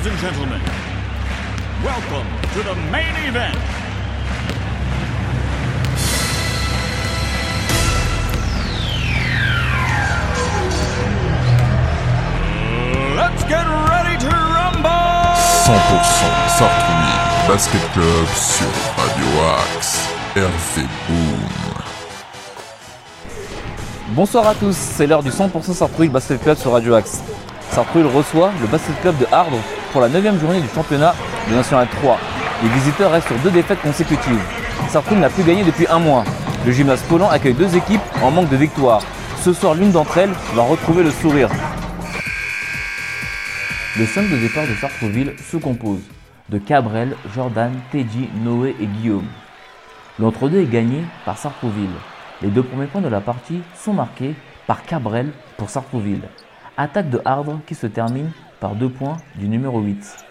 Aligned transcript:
Ladies 0.00 0.12
and 0.12 0.32
gentlemen, 0.32 0.62
welcome 1.84 2.26
to 2.54 2.62
the 2.62 2.74
main 2.90 3.14
event. 3.28 3.54
Let's 13.14 13.44
get 13.44 13.66
ready 13.66 14.16
to 14.20 14.28
rumble! 14.30 14.88
100% 15.66 15.76
Sartrouville 16.56 17.46
Basket 17.46 17.92
Club 17.92 18.26
sur 18.34 18.70
Radio 18.96 19.26
Axe. 19.58 20.08
RV 20.34 20.86
Boom. 21.08 21.74
Bonsoir 24.14 24.46
à 24.48 24.54
tous, 24.54 24.74
c'est 24.74 25.06
l'heure 25.06 25.22
du 25.22 25.28
100% 25.28 25.74
Sartrouville 25.74 26.10
Basket 26.10 26.40
Club 26.40 26.56
sur 26.56 26.72
Radio 26.72 26.94
Axe. 26.94 27.20
Sartrouville 27.70 28.10
reçoit 28.10 28.50
le 28.62 28.66
Basket 28.66 28.98
Club 29.02 29.18
de 29.18 29.26
Ardres 29.30 29.60
pour 29.92 30.00
la 30.00 30.08
9 30.08 30.40
journée 30.40 30.60
du 30.60 30.68
championnat 30.68 31.14
de 31.48 31.54
National 31.54 31.88
3. 31.88 32.18
Les 32.62 32.68
visiteurs 32.68 33.10
restent 33.10 33.28
sur 33.28 33.38
deux 33.38 33.50
défaites 33.50 33.80
consécutives. 33.80 34.42
Sartrouville 34.88 35.20
n'a 35.20 35.30
plus 35.30 35.42
gagné 35.42 35.64
depuis 35.64 35.86
un 35.88 35.98
mois. 35.98 36.24
Le 36.66 36.72
gymnase 36.72 37.02
Poland 37.08 37.28
accueille 37.28 37.54
deux 37.54 37.74
équipes 37.76 38.00
en 38.22 38.30
manque 38.30 38.48
de 38.48 38.56
victoire. 38.56 39.02
Ce 39.42 39.52
soir, 39.52 39.74
l'une 39.74 39.92
d'entre 39.92 40.18
elles 40.18 40.32
va 40.54 40.62
retrouver 40.62 41.02
le 41.02 41.10
sourire. 41.10 41.48
Le 43.98 44.06
5 44.06 44.30
de 44.30 44.36
départ 44.36 44.66
de 44.66 44.74
Sartrouville 44.74 45.34
se 45.50 45.56
compose 45.56 46.00
de 46.48 46.58
Cabrel, 46.58 47.16
Jordan, 47.34 47.72
Teddy, 47.92 48.28
Noé 48.42 48.76
et 48.80 48.86
Guillaume. 48.86 49.26
L'entre-deux 50.18 50.60
est 50.60 50.70
gagné 50.70 51.04
par 51.24 51.38
Sartrouville. 51.38 51.90
Les 52.42 52.48
deux 52.48 52.62
premiers 52.62 52.86
points 52.86 53.00
de 53.00 53.08
la 53.08 53.20
partie 53.20 53.62
sont 53.76 53.92
marqués 53.92 54.34
par 54.66 54.82
Cabrel 54.84 55.30
pour 55.56 55.70
Sartrouville. 55.70 56.22
Attaque 56.76 57.10
de 57.10 57.20
Ardre 57.24 57.60
qui 57.66 57.74
se 57.74 57.86
termine 57.86 58.30
par 58.60 58.74
deux 58.74 58.90
points 58.90 59.16
du 59.36 59.48
numéro 59.48 59.80
8. 59.80 60.24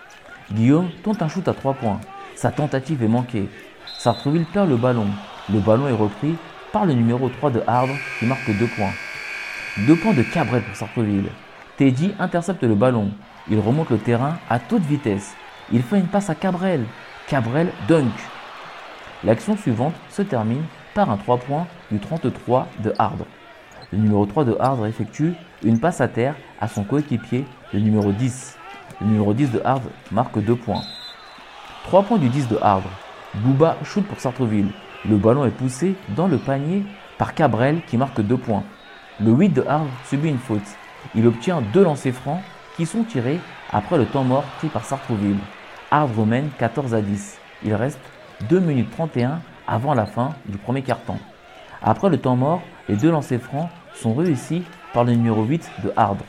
Guillaume 0.53 0.89
tente 1.03 1.21
un 1.21 1.27
shoot 1.27 1.47
à 1.47 1.53
3 1.53 1.73
points. 1.73 1.99
Sa 2.35 2.51
tentative 2.51 3.03
est 3.03 3.07
manquée. 3.07 3.49
Sartrouville 3.97 4.45
perd 4.45 4.69
le 4.69 4.77
ballon. 4.77 5.07
Le 5.51 5.59
ballon 5.59 5.87
est 5.87 5.93
repris 5.93 6.35
par 6.71 6.85
le 6.85 6.93
numéro 6.93 7.27
3 7.29 7.51
de 7.51 7.63
Ardre 7.67 7.93
qui 8.19 8.25
marque 8.25 8.47
2 8.47 8.67
points. 8.67 8.93
Deux 9.87 9.95
points 9.95 10.13
de 10.13 10.23
Cabrel 10.23 10.61
pour 10.63 10.75
Sartrouville. 10.75 11.29
Teddy 11.77 12.13
intercepte 12.19 12.63
le 12.63 12.75
ballon. 12.75 13.11
Il 13.49 13.59
remonte 13.59 13.89
le 13.89 13.97
terrain 13.97 14.37
à 14.49 14.59
toute 14.59 14.83
vitesse. 14.83 15.33
Il 15.71 15.81
fait 15.81 15.99
une 15.99 16.07
passe 16.07 16.29
à 16.29 16.35
Cabrel. 16.35 16.85
Cabrel 17.27 17.71
dunk. 17.87 18.13
L'action 19.23 19.57
suivante 19.57 19.95
se 20.09 20.21
termine 20.21 20.63
par 20.93 21.09
un 21.09 21.17
3 21.17 21.37
points 21.37 21.67
du 21.91 21.99
33 21.99 22.67
de 22.83 22.93
Ardre. 22.97 23.25
Le 23.91 23.97
numéro 23.97 24.25
3 24.25 24.45
de 24.45 24.55
Ardre 24.59 24.85
effectue 24.85 25.33
une 25.63 25.79
passe 25.79 26.01
à 26.01 26.07
terre 26.07 26.35
à 26.61 26.67
son 26.67 26.83
coéquipier, 26.83 27.45
le 27.73 27.79
numéro 27.79 28.11
10. 28.11 28.57
Le 29.01 29.07
numéro 29.07 29.33
10 29.33 29.51
de 29.51 29.61
Ardre 29.63 29.89
marque 30.11 30.39
2 30.39 30.55
points. 30.55 30.81
3 31.83 32.03
points 32.03 32.17
du 32.17 32.29
10 32.29 32.47
de 32.47 32.57
Ardre. 32.61 32.89
Bouba 33.35 33.77
shoot 33.83 34.05
pour 34.05 34.19
Sartreville. 34.19 34.69
Le 35.07 35.17
ballon 35.17 35.45
est 35.45 35.51
poussé 35.51 35.95
dans 36.15 36.27
le 36.27 36.37
panier 36.37 36.83
par 37.17 37.33
Cabrel 37.33 37.81
qui 37.85 37.97
marque 37.97 38.21
2 38.21 38.37
points. 38.37 38.63
Le 39.19 39.31
8 39.31 39.49
de 39.49 39.63
Ardre 39.67 39.89
subit 40.05 40.29
une 40.29 40.39
faute. 40.39 40.61
Il 41.15 41.27
obtient 41.27 41.61
deux 41.73 41.83
lancers 41.83 42.13
francs 42.13 42.41
qui 42.75 42.85
sont 42.85 43.03
tirés 43.03 43.39
après 43.71 43.97
le 43.97 44.05
temps 44.05 44.23
mort 44.23 44.43
pris 44.57 44.67
par 44.67 44.83
Sartreville. 44.83 45.37
Ardre 45.91 46.25
mène 46.25 46.49
14 46.57 46.93
à 46.93 47.01
10. 47.01 47.37
Il 47.63 47.73
reste 47.73 47.99
2 48.49 48.59
minutes 48.59 48.91
31 48.91 49.41
avant 49.67 49.93
la 49.93 50.05
fin 50.05 50.33
du 50.47 50.57
premier 50.57 50.81
quart-temps. 50.81 51.19
Après 51.81 52.09
le 52.09 52.17
temps 52.17 52.35
mort, 52.35 52.61
les 52.87 52.95
deux 52.95 53.11
lancers 53.11 53.41
francs 53.41 53.69
sont 53.93 54.13
réussis 54.13 54.63
par 54.93 55.03
le 55.03 55.13
numéro 55.13 55.43
8 55.43 55.69
de 55.83 55.93
Ardre. 55.95 56.25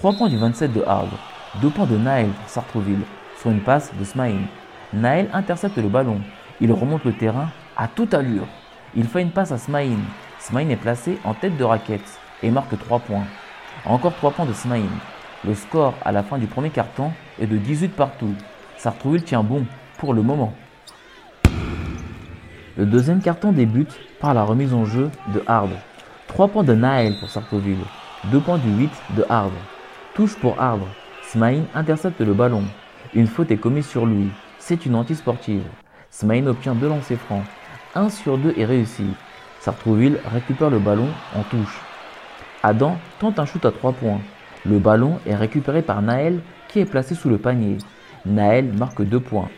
3 0.00 0.14
points 0.14 0.30
du 0.30 0.38
27 0.38 0.72
de 0.72 0.82
Ardre. 0.86 1.18
2 1.60 1.68
points 1.68 1.84
de 1.84 1.98
Naël 1.98 2.30
pour 2.30 2.48
Sartreville 2.48 3.02
sur 3.38 3.50
une 3.50 3.60
passe 3.60 3.92
de 3.98 4.02
Smaïn. 4.02 4.46
Naël 4.94 5.28
intercepte 5.34 5.76
le 5.76 5.90
ballon. 5.90 6.22
Il 6.62 6.72
remonte 6.72 7.04
le 7.04 7.12
terrain 7.12 7.50
à 7.76 7.86
toute 7.86 8.14
allure. 8.14 8.46
Il 8.96 9.04
fait 9.04 9.20
une 9.20 9.30
passe 9.30 9.52
à 9.52 9.58
Smaïn. 9.58 9.98
Smaïn 10.38 10.70
est 10.70 10.76
placé 10.76 11.18
en 11.22 11.34
tête 11.34 11.58
de 11.58 11.64
raquette 11.64 12.18
et 12.42 12.50
marque 12.50 12.78
3 12.78 13.00
points. 13.00 13.26
Encore 13.84 14.14
3 14.14 14.30
points 14.30 14.46
de 14.46 14.54
Smaïn. 14.54 14.88
Le 15.44 15.54
score 15.54 15.92
à 16.02 16.12
la 16.12 16.22
fin 16.22 16.38
du 16.38 16.46
premier 16.46 16.70
quart-temps 16.70 17.12
est 17.38 17.46
de 17.46 17.58
18 17.58 17.88
partout. 17.88 18.32
Sartrouville 18.78 19.24
tient 19.24 19.42
bon 19.42 19.66
pour 19.98 20.14
le 20.14 20.22
moment. 20.22 20.54
Le 22.78 22.86
deuxième 22.86 23.20
carton 23.20 23.52
débute 23.52 24.00
par 24.18 24.32
la 24.32 24.44
remise 24.44 24.72
en 24.72 24.86
jeu 24.86 25.10
de 25.34 25.44
Ardre. 25.46 25.76
3 26.28 26.48
points 26.48 26.64
de 26.64 26.72
Naël 26.72 27.18
pour 27.20 27.28
Sartreville. 27.28 27.84
2 28.32 28.40
points 28.40 28.56
du 28.56 28.70
8 28.70 28.90
de 29.18 29.26
Ardre. 29.28 29.52
Touche 30.14 30.34
pour 30.34 30.60
Ardre. 30.60 30.88
Smaïn 31.22 31.66
intercepte 31.72 32.20
le 32.20 32.34
ballon. 32.34 32.64
Une 33.14 33.28
faute 33.28 33.52
est 33.52 33.56
commise 33.56 33.86
sur 33.86 34.06
lui. 34.06 34.28
C'est 34.58 34.84
une 34.84 34.96
antisportive. 34.96 35.62
Smaïn 36.10 36.48
obtient 36.48 36.74
deux 36.74 36.88
lancers 36.88 37.16
francs. 37.16 37.44
1 37.94 38.08
sur 38.08 38.36
2 38.36 38.54
est 38.56 38.64
réussi. 38.64 39.04
Sartrouville 39.60 40.18
récupère 40.32 40.68
le 40.68 40.80
ballon 40.80 41.06
en 41.36 41.42
touche. 41.42 41.80
Adam 42.64 42.98
tente 43.20 43.38
un 43.38 43.46
shoot 43.46 43.64
à 43.64 43.70
3 43.70 43.92
points. 43.92 44.20
Le 44.66 44.80
ballon 44.80 45.20
est 45.26 45.36
récupéré 45.36 45.80
par 45.80 46.02
Naël 46.02 46.40
qui 46.66 46.80
est 46.80 46.86
placé 46.86 47.14
sous 47.14 47.28
le 47.28 47.38
panier. 47.38 47.78
Naël 48.26 48.72
marque 48.76 49.02
2 49.02 49.20
points. 49.20 49.48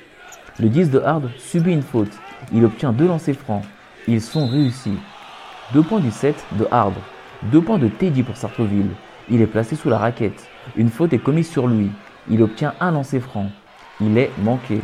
Le 0.60 0.68
10 0.68 0.90
de 0.90 1.00
Hard 1.00 1.30
subit 1.38 1.72
une 1.72 1.82
faute. 1.82 2.12
Il 2.52 2.66
obtient 2.66 2.92
deux 2.92 3.08
lancers 3.08 3.36
francs. 3.36 3.64
Ils 4.06 4.20
sont 4.20 4.46
réussis. 4.46 4.98
2 5.72 5.82
points 5.82 6.00
du 6.00 6.10
7 6.10 6.44
de 6.58 6.68
Hard. 6.70 6.94
2 7.44 7.60
points 7.62 7.78
de 7.78 7.88
Teddy 7.88 8.22
pour 8.22 8.36
Sartreville. 8.36 8.90
Il 9.30 9.40
est 9.40 9.46
placé 9.46 9.76
sous 9.76 9.88
la 9.88 9.98
raquette. 9.98 10.48
Une 10.76 10.88
faute 10.88 11.12
est 11.12 11.18
commise 11.18 11.50
sur 11.50 11.68
lui. 11.68 11.90
Il 12.28 12.42
obtient 12.42 12.74
un 12.80 12.90
lancer 12.90 13.20
franc. 13.20 13.46
Il 14.00 14.18
est 14.18 14.30
manqué. 14.42 14.80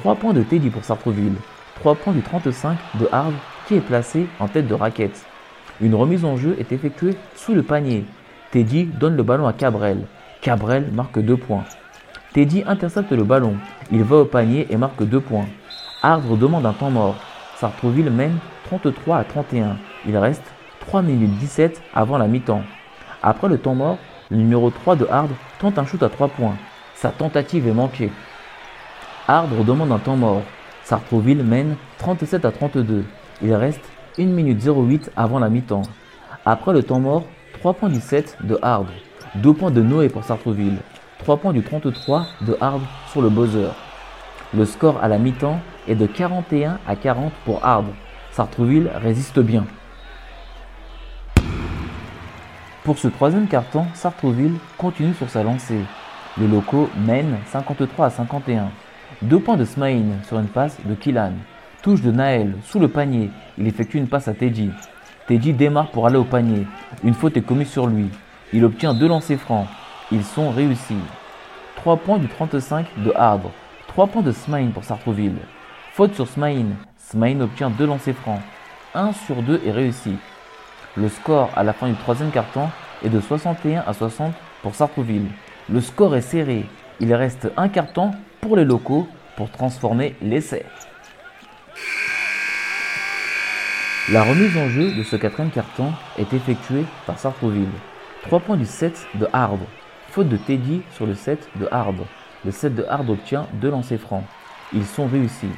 3 0.00 0.16
points 0.16 0.32
de 0.32 0.42
Teddy 0.42 0.70
pour 0.70 0.84
Sartreville. 0.84 1.34
3 1.76 1.94
points 1.94 2.12
du 2.12 2.22
35 2.22 2.76
de 3.00 3.08
Hard 3.12 3.34
qui 3.66 3.74
est 3.74 3.80
placé 3.80 4.26
en 4.40 4.48
tête 4.48 4.66
de 4.66 4.74
raquette. 4.74 5.24
Une 5.80 5.94
remise 5.94 6.24
en 6.24 6.36
jeu 6.36 6.56
est 6.58 6.72
effectuée 6.72 7.16
sous 7.34 7.54
le 7.54 7.62
panier. 7.62 8.04
Teddy 8.50 8.84
donne 8.84 9.16
le 9.16 9.22
ballon 9.22 9.46
à 9.46 9.52
Cabrel. 9.52 10.06
Cabrel 10.40 10.90
marque 10.92 11.18
2 11.18 11.36
points. 11.36 11.64
Teddy 12.32 12.62
intercepte 12.66 13.12
le 13.12 13.24
ballon. 13.24 13.56
Il 13.90 14.02
va 14.02 14.16
au 14.16 14.24
panier 14.24 14.66
et 14.70 14.76
marque 14.76 15.02
2 15.02 15.20
points. 15.20 15.46
Ardre 16.02 16.36
demande 16.36 16.66
un 16.66 16.72
temps 16.72 16.90
mort. 16.90 17.16
Sartreville 17.56 18.10
mène 18.10 18.38
33 18.64 19.18
à 19.18 19.24
31. 19.24 19.76
Il 20.06 20.16
reste 20.16 20.44
3 20.80 21.02
minutes 21.02 21.36
17 21.38 21.82
avant 21.94 22.18
la 22.18 22.26
mi-temps. 22.26 22.62
Après 23.22 23.48
le 23.48 23.58
temps 23.58 23.74
mort, 23.74 23.98
le 24.30 24.36
numéro 24.36 24.70
3 24.70 24.96
de 24.96 25.06
Ardre 25.10 25.34
tente 25.60 25.78
un 25.78 25.86
shoot 25.86 26.02
à 26.02 26.08
3 26.08 26.28
points. 26.28 26.56
Sa 26.94 27.10
tentative 27.10 27.68
est 27.68 27.72
manquée. 27.72 28.10
Ardre 29.28 29.64
demande 29.64 29.92
un 29.92 29.98
temps 29.98 30.16
mort. 30.16 30.42
Sartreville 30.84 31.44
mène 31.44 31.76
37 31.98 32.44
à 32.44 32.50
32. 32.50 33.04
Il 33.42 33.54
reste 33.54 33.84
1 34.18 34.24
minute 34.26 34.60
08 34.64 35.12
avant 35.16 35.38
la 35.38 35.48
mi-temps. 35.48 35.82
Après 36.44 36.72
le 36.72 36.82
temps 36.82 36.98
mort, 36.98 37.24
3 37.60 37.74
points 37.74 37.88
du 37.88 38.00
7 38.00 38.38
de 38.42 38.58
Ardre. 38.60 38.90
2 39.36 39.52
points 39.54 39.70
de 39.70 39.82
Noé 39.82 40.08
pour 40.08 40.24
Sartreville. 40.24 40.78
3 41.18 41.36
points 41.36 41.52
du 41.52 41.62
33 41.62 42.26
de 42.40 42.56
Ardre 42.60 42.86
sur 43.10 43.22
le 43.22 43.30
buzzer. 43.30 43.70
Le 44.52 44.64
score 44.64 44.98
à 45.00 45.06
la 45.06 45.18
mi-temps 45.18 45.60
est 45.86 45.94
de 45.94 46.06
41 46.06 46.78
à 46.86 46.96
40 46.96 47.32
pour 47.44 47.64
Ardre. 47.64 47.92
Sartreville 48.32 48.90
résiste 48.96 49.38
bien. 49.38 49.64
Pour 52.84 52.98
ce 52.98 53.06
troisième 53.06 53.46
carton, 53.46 53.86
Sartreville 53.94 54.58
continue 54.76 55.14
sur 55.14 55.30
sa 55.30 55.44
lancée. 55.44 55.84
Les 56.36 56.48
locaux 56.48 56.90
mènent 56.96 57.38
53 57.46 58.06
à 58.06 58.10
51. 58.10 58.70
Deux 59.22 59.38
points 59.38 59.56
de 59.56 59.64
Smaïn 59.64 60.20
sur 60.26 60.40
une 60.40 60.48
passe 60.48 60.78
de 60.84 60.94
Killan. 60.96 61.34
Touche 61.80 62.02
de 62.02 62.10
Naël 62.10 62.56
sous 62.64 62.80
le 62.80 62.88
panier. 62.88 63.30
Il 63.56 63.68
effectue 63.68 63.98
une 63.98 64.08
passe 64.08 64.26
à 64.26 64.34
Teddy. 64.34 64.70
Teddy 65.28 65.52
démarre 65.52 65.92
pour 65.92 66.08
aller 66.08 66.16
au 66.16 66.24
panier. 66.24 66.66
Une 67.04 67.14
faute 67.14 67.36
est 67.36 67.42
commise 67.42 67.70
sur 67.70 67.86
lui. 67.86 68.08
Il 68.52 68.64
obtient 68.64 68.94
deux 68.94 69.06
lancers 69.06 69.38
francs. 69.38 69.68
Ils 70.10 70.24
sont 70.24 70.50
réussis. 70.50 70.96
3 71.76 71.98
points 71.98 72.18
du 72.18 72.26
35 72.26 72.86
de 73.04 73.12
Ardre. 73.14 73.52
3 73.88 74.08
points 74.08 74.22
de 74.22 74.32
Smaïn 74.32 74.70
pour 74.70 74.82
Sartreville. 74.82 75.38
Faute 75.92 76.16
sur 76.16 76.26
Smaïn. 76.26 76.74
Smaïn 76.96 77.42
obtient 77.42 77.70
deux 77.70 77.86
lancers 77.86 78.16
francs. 78.16 78.40
1 78.96 79.12
sur 79.12 79.40
2 79.40 79.60
est 79.64 79.70
réussi. 79.70 80.16
Le 80.94 81.08
score 81.08 81.48
à 81.56 81.62
la 81.62 81.72
fin 81.72 81.88
du 81.88 81.94
troisième 81.94 82.30
carton 82.30 82.68
est 83.02 83.08
de 83.08 83.18
61 83.18 83.82
à 83.86 83.94
60 83.94 84.34
pour 84.60 84.74
Sartreville. 84.74 85.28
Le 85.70 85.80
score 85.80 86.14
est 86.16 86.20
serré. 86.20 86.66
Il 87.00 87.14
reste 87.14 87.50
un 87.56 87.70
carton 87.70 88.10
pour 88.42 88.56
les 88.56 88.66
locaux 88.66 89.08
pour 89.36 89.50
transformer 89.50 90.14
l'essai. 90.20 90.66
La 94.10 94.22
remise 94.22 94.54
en 94.58 94.68
jeu 94.68 94.92
de 94.92 95.02
ce 95.02 95.16
quatrième 95.16 95.50
carton 95.50 95.92
est 96.18 96.34
effectuée 96.34 96.84
par 97.06 97.18
Sartreville. 97.18 97.72
3 98.24 98.40
points 98.40 98.58
du 98.58 98.66
7 98.66 99.06
de 99.14 99.26
Ardre. 99.32 99.64
Faute 100.10 100.28
de 100.28 100.36
Teddy 100.36 100.82
sur 100.92 101.06
le 101.06 101.14
7 101.14 101.48
de 101.56 101.68
Ardre. 101.70 102.04
Le 102.44 102.50
7 102.50 102.74
de 102.74 102.84
Ardre 102.86 103.14
obtient 103.14 103.46
deux 103.54 103.70
lancers 103.70 103.98
francs. 103.98 104.24
Ils 104.74 104.84
sont 104.84 105.06
réussis. 105.06 105.48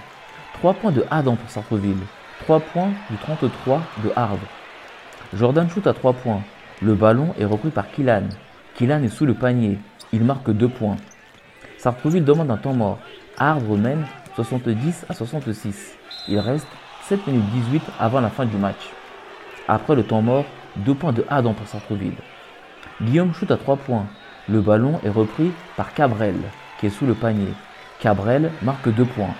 3 0.59 0.75
points 0.75 0.93
de 0.93 1.05
Adam 1.11 1.35
pour 1.35 1.51
Sartreville. 1.51 2.05
3 2.45 2.61
points 2.61 2.91
du 3.11 3.17
33 3.17 3.83
de 4.05 4.13
Ardre. 4.15 4.47
Jordan 5.37 5.69
shoot 5.69 5.87
à 5.87 5.93
3 5.93 6.13
points. 6.13 6.43
Le 6.81 6.95
ballon 6.95 7.35
est 7.39 7.45
repris 7.45 7.71
par 7.71 7.91
Killan. 7.91 8.29
Killan 8.77 9.03
est 9.03 9.09
sous 9.09 9.27
le 9.27 9.35
panier. 9.35 9.79
Il 10.13 10.23
marque 10.23 10.51
2 10.51 10.69
points. 10.69 10.97
Sartrouville 11.77 12.25
demande 12.25 12.51
un 12.53 12.57
temps 12.57 12.73
mort. 12.73 12.99
Ardre 13.37 13.77
mène 13.77 14.07
70 14.37 15.07
à 15.09 15.15
66. 15.15 15.97
Il 16.29 16.39
reste 16.39 16.69
7 17.09 17.27
minutes 17.27 17.51
18 17.51 17.83
avant 17.99 18.21
la 18.21 18.31
fin 18.31 18.47
du 18.47 18.57
match. 18.57 18.91
Après 19.67 19.97
le 19.97 20.05
temps 20.05 20.23
mort, 20.23 20.45
2 20.77 20.95
points 20.95 21.13
de 21.13 21.25
Adam 21.29 21.53
pour 21.53 21.67
Sartrouville. 21.67 22.15
Guillaume 23.03 23.35
shoot 23.35 23.51
à 23.51 23.57
3 23.57 23.77
points. 23.77 24.07
Le 24.49 24.61
ballon 24.61 25.01
est 25.05 25.11
repris 25.11 25.51
par 25.77 25.95
Cabrel, 25.95 26.37
qui 26.79 26.87
est 26.87 26.91
sous 26.91 27.07
le 27.07 27.15
panier. 27.15 27.53
Cabrel 27.99 28.53
marque 28.63 28.89
2 28.89 29.05
points. 29.05 29.35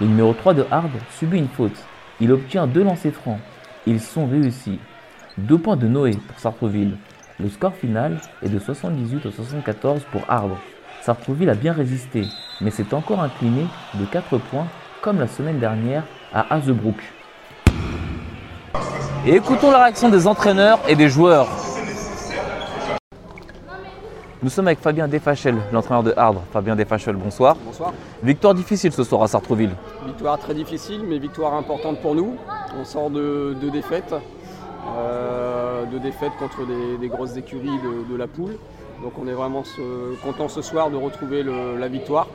Le 0.00 0.06
numéro 0.08 0.32
3 0.32 0.54
de 0.54 0.66
Hard 0.68 0.90
subit 1.10 1.38
une 1.38 1.48
faute. 1.48 1.76
Il 2.20 2.32
obtient 2.32 2.66
deux 2.66 2.82
lancers 2.82 3.12
francs. 3.12 3.38
Ils 3.86 4.00
sont 4.00 4.26
réussis. 4.26 4.80
2 5.38 5.58
points 5.58 5.76
de 5.76 5.88
Noé 5.88 6.12
pour 6.28 6.38
Sartreville. 6.38 6.96
Le 7.40 7.48
score 7.48 7.74
final 7.74 8.20
est 8.42 8.50
de 8.50 8.58
78 8.58 9.26
à 9.26 9.32
74 9.32 10.02
pour 10.12 10.22
Arbre. 10.28 10.58
Sartreville 11.00 11.48
a 11.48 11.54
bien 11.54 11.72
résisté, 11.72 12.26
mais 12.60 12.70
s'est 12.70 12.92
encore 12.92 13.20
incliné 13.20 13.66
de 13.94 14.04
4 14.04 14.36
points 14.38 14.66
comme 15.00 15.18
la 15.18 15.26
semaine 15.26 15.58
dernière 15.58 16.04
à 16.34 16.54
Hazebrook. 16.54 16.96
Et 19.26 19.34
écoutons 19.36 19.70
la 19.70 19.84
réaction 19.84 20.10
des 20.10 20.26
entraîneurs 20.26 20.80
et 20.86 20.96
des 20.96 21.08
joueurs. 21.08 21.48
Nous 24.42 24.50
sommes 24.50 24.66
avec 24.66 24.80
Fabien 24.80 25.08
Desfachel, 25.08 25.56
l'entraîneur 25.72 26.02
de 26.02 26.12
Ardre. 26.16 26.42
Fabien 26.52 26.76
Desfachel, 26.76 27.16
bonsoir. 27.16 27.56
Bonsoir. 27.64 27.94
Victoire 28.22 28.54
difficile 28.54 28.92
ce 28.92 29.04
soir 29.04 29.22
à 29.22 29.28
Sartreville. 29.28 29.70
Victoire 30.04 30.38
très 30.38 30.52
difficile, 30.52 31.02
mais 31.08 31.18
victoire 31.18 31.54
importante 31.54 32.00
pour 32.00 32.14
nous. 32.14 32.36
On 32.78 32.84
sort 32.84 33.08
de 33.08 33.56
deux 33.60 33.70
défaites, 33.70 34.14
euh, 34.86 35.84
deux 35.86 36.00
défaites 36.00 36.32
contre 36.38 36.66
des, 36.66 36.96
des 36.98 37.08
grosses 37.08 37.36
écuries 37.36 37.68
de, 37.68 38.10
de 38.12 38.16
la 38.16 38.26
poule. 38.26 38.56
Donc 39.02 39.12
on 39.20 39.26
est 39.26 39.32
vraiment 39.32 39.62
content 40.22 40.48
ce 40.48 40.62
soir 40.62 40.90
de 40.90 40.96
retrouver 40.96 41.42
le- 41.42 41.76
la 41.78 41.88
victoire. 41.88 42.28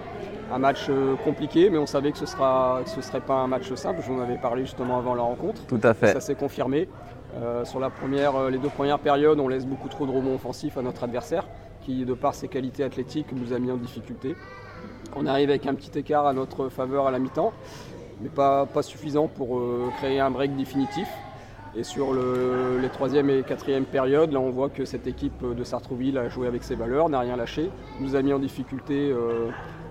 Un 0.53 0.59
match 0.59 0.87
euh, 0.89 1.15
compliqué, 1.25 1.69
mais 1.69 1.77
on 1.77 1.85
savait 1.85 2.11
que 2.11 2.17
ce 2.17 2.23
ne 2.23 3.01
serait 3.01 3.19
pas 3.21 3.33
un 3.35 3.47
match 3.47 3.73
simple. 3.73 4.01
J'en 4.07 4.21
avais 4.21 4.37
parlé 4.37 4.61
justement 4.63 4.97
avant 4.97 5.13
la 5.13 5.23
rencontre. 5.23 5.61
Tout 5.67 5.79
à 5.83 5.93
fait. 5.93 6.13
Ça 6.13 6.21
s'est 6.21 6.35
confirmé. 6.35 6.87
Euh, 7.35 7.65
sur 7.65 7.79
la 7.81 7.89
première, 7.89 8.35
euh, 8.37 8.49
les 8.49 8.57
deux 8.57 8.69
premières 8.69 8.99
périodes, 8.99 9.39
on 9.39 9.49
laisse 9.49 9.65
beaucoup 9.65 9.89
trop 9.89 10.05
de 10.05 10.11
rebonds 10.11 10.35
offensifs 10.35 10.77
à 10.77 10.81
notre 10.81 11.03
adversaire, 11.03 11.45
qui, 11.81 12.05
de 12.05 12.13
par 12.13 12.33
ses 12.33 12.47
qualités 12.47 12.83
athlétiques, 12.83 13.27
nous 13.33 13.51
a 13.53 13.59
mis 13.59 13.69
en 13.71 13.75
difficulté. 13.75 14.35
On 15.15 15.25
arrive 15.25 15.49
avec 15.49 15.67
un 15.67 15.73
petit 15.73 15.99
écart 15.99 16.25
à 16.25 16.31
notre 16.33 16.69
faveur 16.69 17.07
à 17.07 17.11
la 17.11 17.19
mi-temps, 17.19 17.51
mais 18.21 18.29
pas, 18.29 18.65
pas 18.65 18.81
suffisant 18.81 19.27
pour 19.27 19.57
euh, 19.59 19.89
créer 19.97 20.21
un 20.21 20.31
break 20.31 20.55
définitif. 20.55 21.07
Et 21.77 21.83
sur 21.83 22.11
le- 22.11 22.79
les 22.81 22.89
troisième 22.89 23.29
et 23.29 23.43
quatrième 23.43 23.85
périodes, 23.85 24.31
là 24.31 24.39
on 24.39 24.49
voit 24.49 24.69
que 24.69 24.83
cette 24.83 25.05
équipe 25.05 25.45
de 25.55 25.63
Sartrouville 25.63 26.17
a 26.17 26.27
joué 26.27 26.47
avec 26.47 26.63
ses 26.63 26.73
valeurs, 26.73 27.07
n'a 27.07 27.19
rien 27.19 27.35
lâché, 27.35 27.69
nous 28.01 28.15
a 28.15 28.21
mis 28.23 28.33
en 28.33 28.39
difficulté 28.39 29.11
euh, 29.11 29.49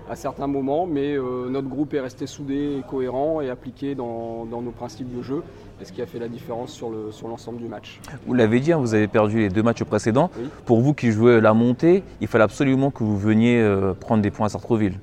à 0.09 0.17
certains 0.17 0.47
moments, 0.47 0.85
mais 0.85 1.15
euh, 1.17 1.47
notre 1.49 1.69
groupe 1.69 1.93
est 1.93 2.01
resté 2.01 2.27
soudé 2.27 2.77
et 2.79 2.83
cohérent 2.89 3.39
et 3.39 3.49
appliqué 3.49 3.95
dans, 3.95 4.45
dans 4.45 4.61
nos 4.61 4.71
principes 4.71 5.15
de 5.15 5.21
jeu, 5.21 5.43
et 5.81 5.85
ce 5.85 5.93
qui 5.93 6.01
a 6.01 6.05
fait 6.05 6.19
la 6.19 6.27
différence 6.27 6.71
sur 6.73 6.89
le- 6.89 7.11
sur 7.11 7.29
l'ensemble 7.29 7.59
du 7.59 7.69
match. 7.69 8.01
Vous 8.25 8.33
l'avez 8.33 8.59
dit, 8.59 8.73
hein, 8.73 8.77
vous 8.79 8.93
avez 8.93 9.07
perdu 9.07 9.37
les 9.39 9.49
deux 9.49 9.63
matchs 9.63 9.83
précédents. 9.85 10.29
Oui. 10.37 10.49
Pour 10.65 10.81
vous 10.81 10.93
qui 10.93 11.11
jouez 11.11 11.39
la 11.39 11.53
montée, 11.53 12.03
il 12.19 12.27
fallait 12.27 12.43
absolument 12.43 12.91
que 12.91 13.03
vous 13.05 13.17
veniez 13.17 13.61
euh, 13.61 13.93
prendre 13.93 14.21
des 14.21 14.31
points 14.31 14.47
à 14.47 14.49
Sartreville. 14.49 14.99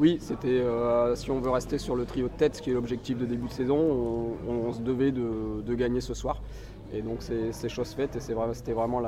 Oui, 0.00 0.18
c'était 0.20 0.60
euh, 0.60 1.16
si 1.16 1.30
on 1.30 1.40
veut 1.40 1.50
rester 1.50 1.78
sur 1.78 1.96
le 1.96 2.04
trio 2.04 2.28
de 2.28 2.32
tête, 2.32 2.56
ce 2.56 2.62
qui 2.62 2.70
est 2.70 2.74
l'objectif 2.74 3.18
de 3.18 3.26
début 3.26 3.48
de 3.48 3.52
saison, 3.52 4.36
on, 4.48 4.72
se 4.72 4.80
devait 4.80 5.10
de, 5.10 5.62
de 5.66 5.74
gagner 5.74 6.00
ce 6.00 6.14
soir. 6.14 6.40
Et 6.92 7.02
donc 7.02 7.18
c'est 7.20 7.68
chose 7.68 7.92
faite 7.92 8.16
et 8.16 8.20
c'était 8.20 8.72
vraiment 8.72 9.02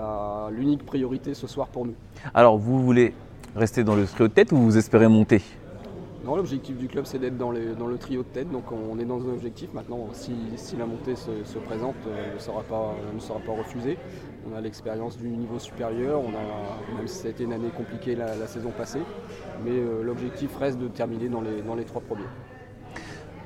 l'unique 0.51 0.85
priorité 0.85 1.33
ce 1.35 1.47
soir 1.47 1.69
pour 1.69 1.87
nous. 1.87 1.95
Alors, 2.35 2.59
vous 2.59 2.83
voulez 2.83 3.15
rester 3.57 3.85
dans 3.85 3.95
le 3.95 4.05
trio 4.07 4.29
de 4.29 4.33
tête 4.33 4.53
ou 4.53 4.57
vous 4.57 4.77
espérez 4.77 5.09
monter? 5.09 5.43
Non, 6.25 6.37
l'objectif 6.37 6.76
du 6.76 6.87
club 6.87 7.06
c'est 7.06 7.19
d'être 7.19 7.38
dans, 7.38 7.50
dans 7.52 7.87
le 7.87 7.96
trio 7.96 8.22
de 8.22 8.28
tête, 8.28 8.50
donc 8.52 8.64
on 8.72 8.99
est 8.99 9.06
dans 9.06 9.20
un 9.26 9.31
objectif. 9.32 9.70
Maintenant, 9.72 10.08
si, 10.12 10.32
si 10.56 10.76
la 10.76 10.84
montée 10.84 11.17
se, 11.17 11.31
se 11.44 11.58
présente, 11.58 11.94
euh, 12.06 12.25
elle 12.28 12.34
ne 12.34 12.38
sera 12.38 12.61
pas, 12.62 12.94
elle 13.08 13.14
ne 13.14 13.20
sera 13.20 13.38
pas 13.38 13.52
refusée. 13.52 13.96
On 14.50 14.55
a 14.55 14.61
l'expérience 14.61 15.17
du 15.17 15.28
niveau 15.28 15.58
supérieur, 15.58 16.20
on 16.20 16.28
a, 16.28 16.96
même 16.99 17.08
si 17.08 17.17
ça 17.22 17.28
a 17.28 17.31
été 17.31 17.44
une 17.44 17.55
année 17.55 17.70
compliquée 17.75 18.17
la, 18.17 18.37
la 18.37 18.46
saison 18.46 18.70
passée, 18.70 19.00
mais 19.64 19.70
euh, 19.70 20.02
l'objectif 20.02 20.55
reste 20.58 20.78
de 20.78 20.88
terminer 20.88 21.31
dans 21.31 21.40
les, 21.40 21.62
dans 21.62 21.75
les 21.75 21.84
trois 21.84 22.02
premiers. 22.02 22.28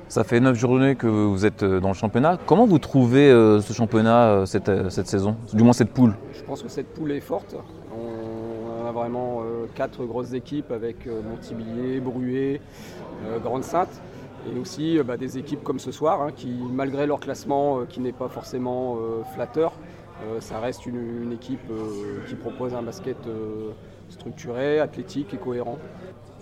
Ça 0.09 0.25
fait 0.25 0.41
9 0.41 0.57
journées 0.57 0.95
que 0.95 1.07
vous 1.07 1.45
êtes 1.45 1.63
euh, 1.63 1.79
dans 1.79 1.87
le 1.89 1.93
championnat. 1.93 2.37
Comment 2.45 2.65
vous 2.65 2.79
trouvez 2.79 3.29
ce 3.61 3.73
championnat 3.73 4.45
cette, 4.45 4.89
cette 4.89 5.07
saison? 5.07 5.37
Du 5.53 5.63
moins 5.63 5.73
cette 5.73 5.91
poule 5.91 6.13
Je 6.33 6.43
pense 6.43 6.61
que 6.61 6.69
cette 6.69 6.93
poule 6.93 7.13
est 7.13 7.21
forte. 7.21 7.55
Vraiment 8.95 9.41
euh, 9.41 9.65
quatre 9.75 10.05
grosses 10.05 10.31
équipes 10.31 10.71
avec 10.71 11.05
euh, 11.05 11.21
Montibillier, 11.21 11.99
Bruet, 11.99 12.61
euh, 13.25 13.39
Grande-Sainte. 13.39 13.89
Et 14.49 14.57
aussi 14.57 14.97
euh, 14.97 15.03
bah, 15.03 15.17
des 15.17 15.37
équipes 15.37 15.63
comme 15.63 15.79
ce 15.79 15.91
soir, 15.91 16.21
hein, 16.21 16.29
qui 16.33 16.47
malgré 16.71 17.05
leur 17.05 17.19
classement 17.19 17.79
euh, 17.79 17.85
qui 17.89 17.99
n'est 17.99 18.13
pas 18.13 18.29
forcément 18.29 18.95
euh, 18.95 19.23
flatteur, 19.33 19.73
euh, 20.23 20.39
ça 20.39 20.59
reste 20.59 20.85
une, 20.85 21.23
une 21.23 21.33
équipe 21.33 21.59
euh, 21.69 22.25
qui 22.29 22.35
propose 22.35 22.73
un 22.73 22.83
basket 22.83 23.17
euh, 23.27 23.71
structuré, 24.07 24.79
athlétique 24.79 25.33
et 25.33 25.37
cohérent. 25.37 25.77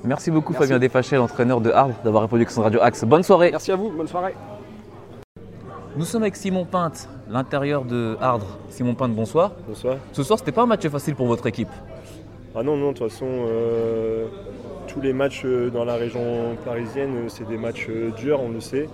Merci 0.04 0.30
beaucoup 0.30 0.52
Merci. 0.54 0.68
Fabien 0.68 0.80
Desfachel, 0.80 1.22
entraîneur 1.22 1.60
de 1.60 1.72
Hard, 1.72 1.94
d'avoir 2.04 2.22
répondu 2.22 2.46
à 2.46 2.50
son 2.50 2.62
Radio 2.62 2.82
Axe. 2.84 3.04
Bonne 3.04 3.24
soirée 3.24 3.50
Merci 3.50 3.72
à 3.72 3.76
vous, 3.76 3.90
bonne 3.90 4.08
soirée. 4.08 4.36
Nous 5.96 6.06
sommes 6.06 6.22
avec 6.22 6.36
Simon 6.36 6.66
Pinte, 6.66 7.10
l'intérieur 7.30 7.84
de 7.84 8.16
Ardre. 8.22 8.46
Simon 8.70 8.94
Pinte, 8.94 9.16
bonsoir. 9.16 9.54
Bonsoir. 9.68 9.98
Ce 10.12 10.22
soir, 10.22 10.38
c'était 10.38 10.52
pas 10.52 10.64
un 10.64 10.68
match 10.68 10.88
facile 10.88 11.16
pour 11.16 11.26
votre 11.26 11.48
équipe. 11.48 11.70
Ah 12.56 12.62
non, 12.62 12.78
non, 12.78 12.92
de 12.92 12.98
toute 12.98 13.10
façon, 13.10 13.26
euh, 13.26 14.28
tous 14.86 15.02
les 15.02 15.12
matchs 15.12 15.42
euh, 15.44 15.72
dans 15.72 15.86
la 15.86 15.96
région 15.96 16.56
parisienne, 16.64 17.16
euh, 17.16 17.28
c'est 17.28 17.48
des 17.48 17.58
matchs 17.58 17.90
durs, 18.16 18.40
on 18.40 18.50
le 18.50 18.60
sait. 18.60 18.88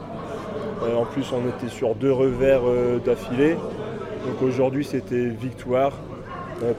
Euh, 0.84 0.96
en 0.96 1.04
plus, 1.04 1.34
on 1.34 1.46
était 1.46 1.68
sur 1.68 1.94
deux 1.94 2.14
revers 2.14 2.62
euh, 2.66 3.00
d'affilée. 3.00 3.56
Donc 4.26 4.42
aujourd'hui, 4.42 4.86
c'était 4.86 5.28
victoire, 5.28 5.92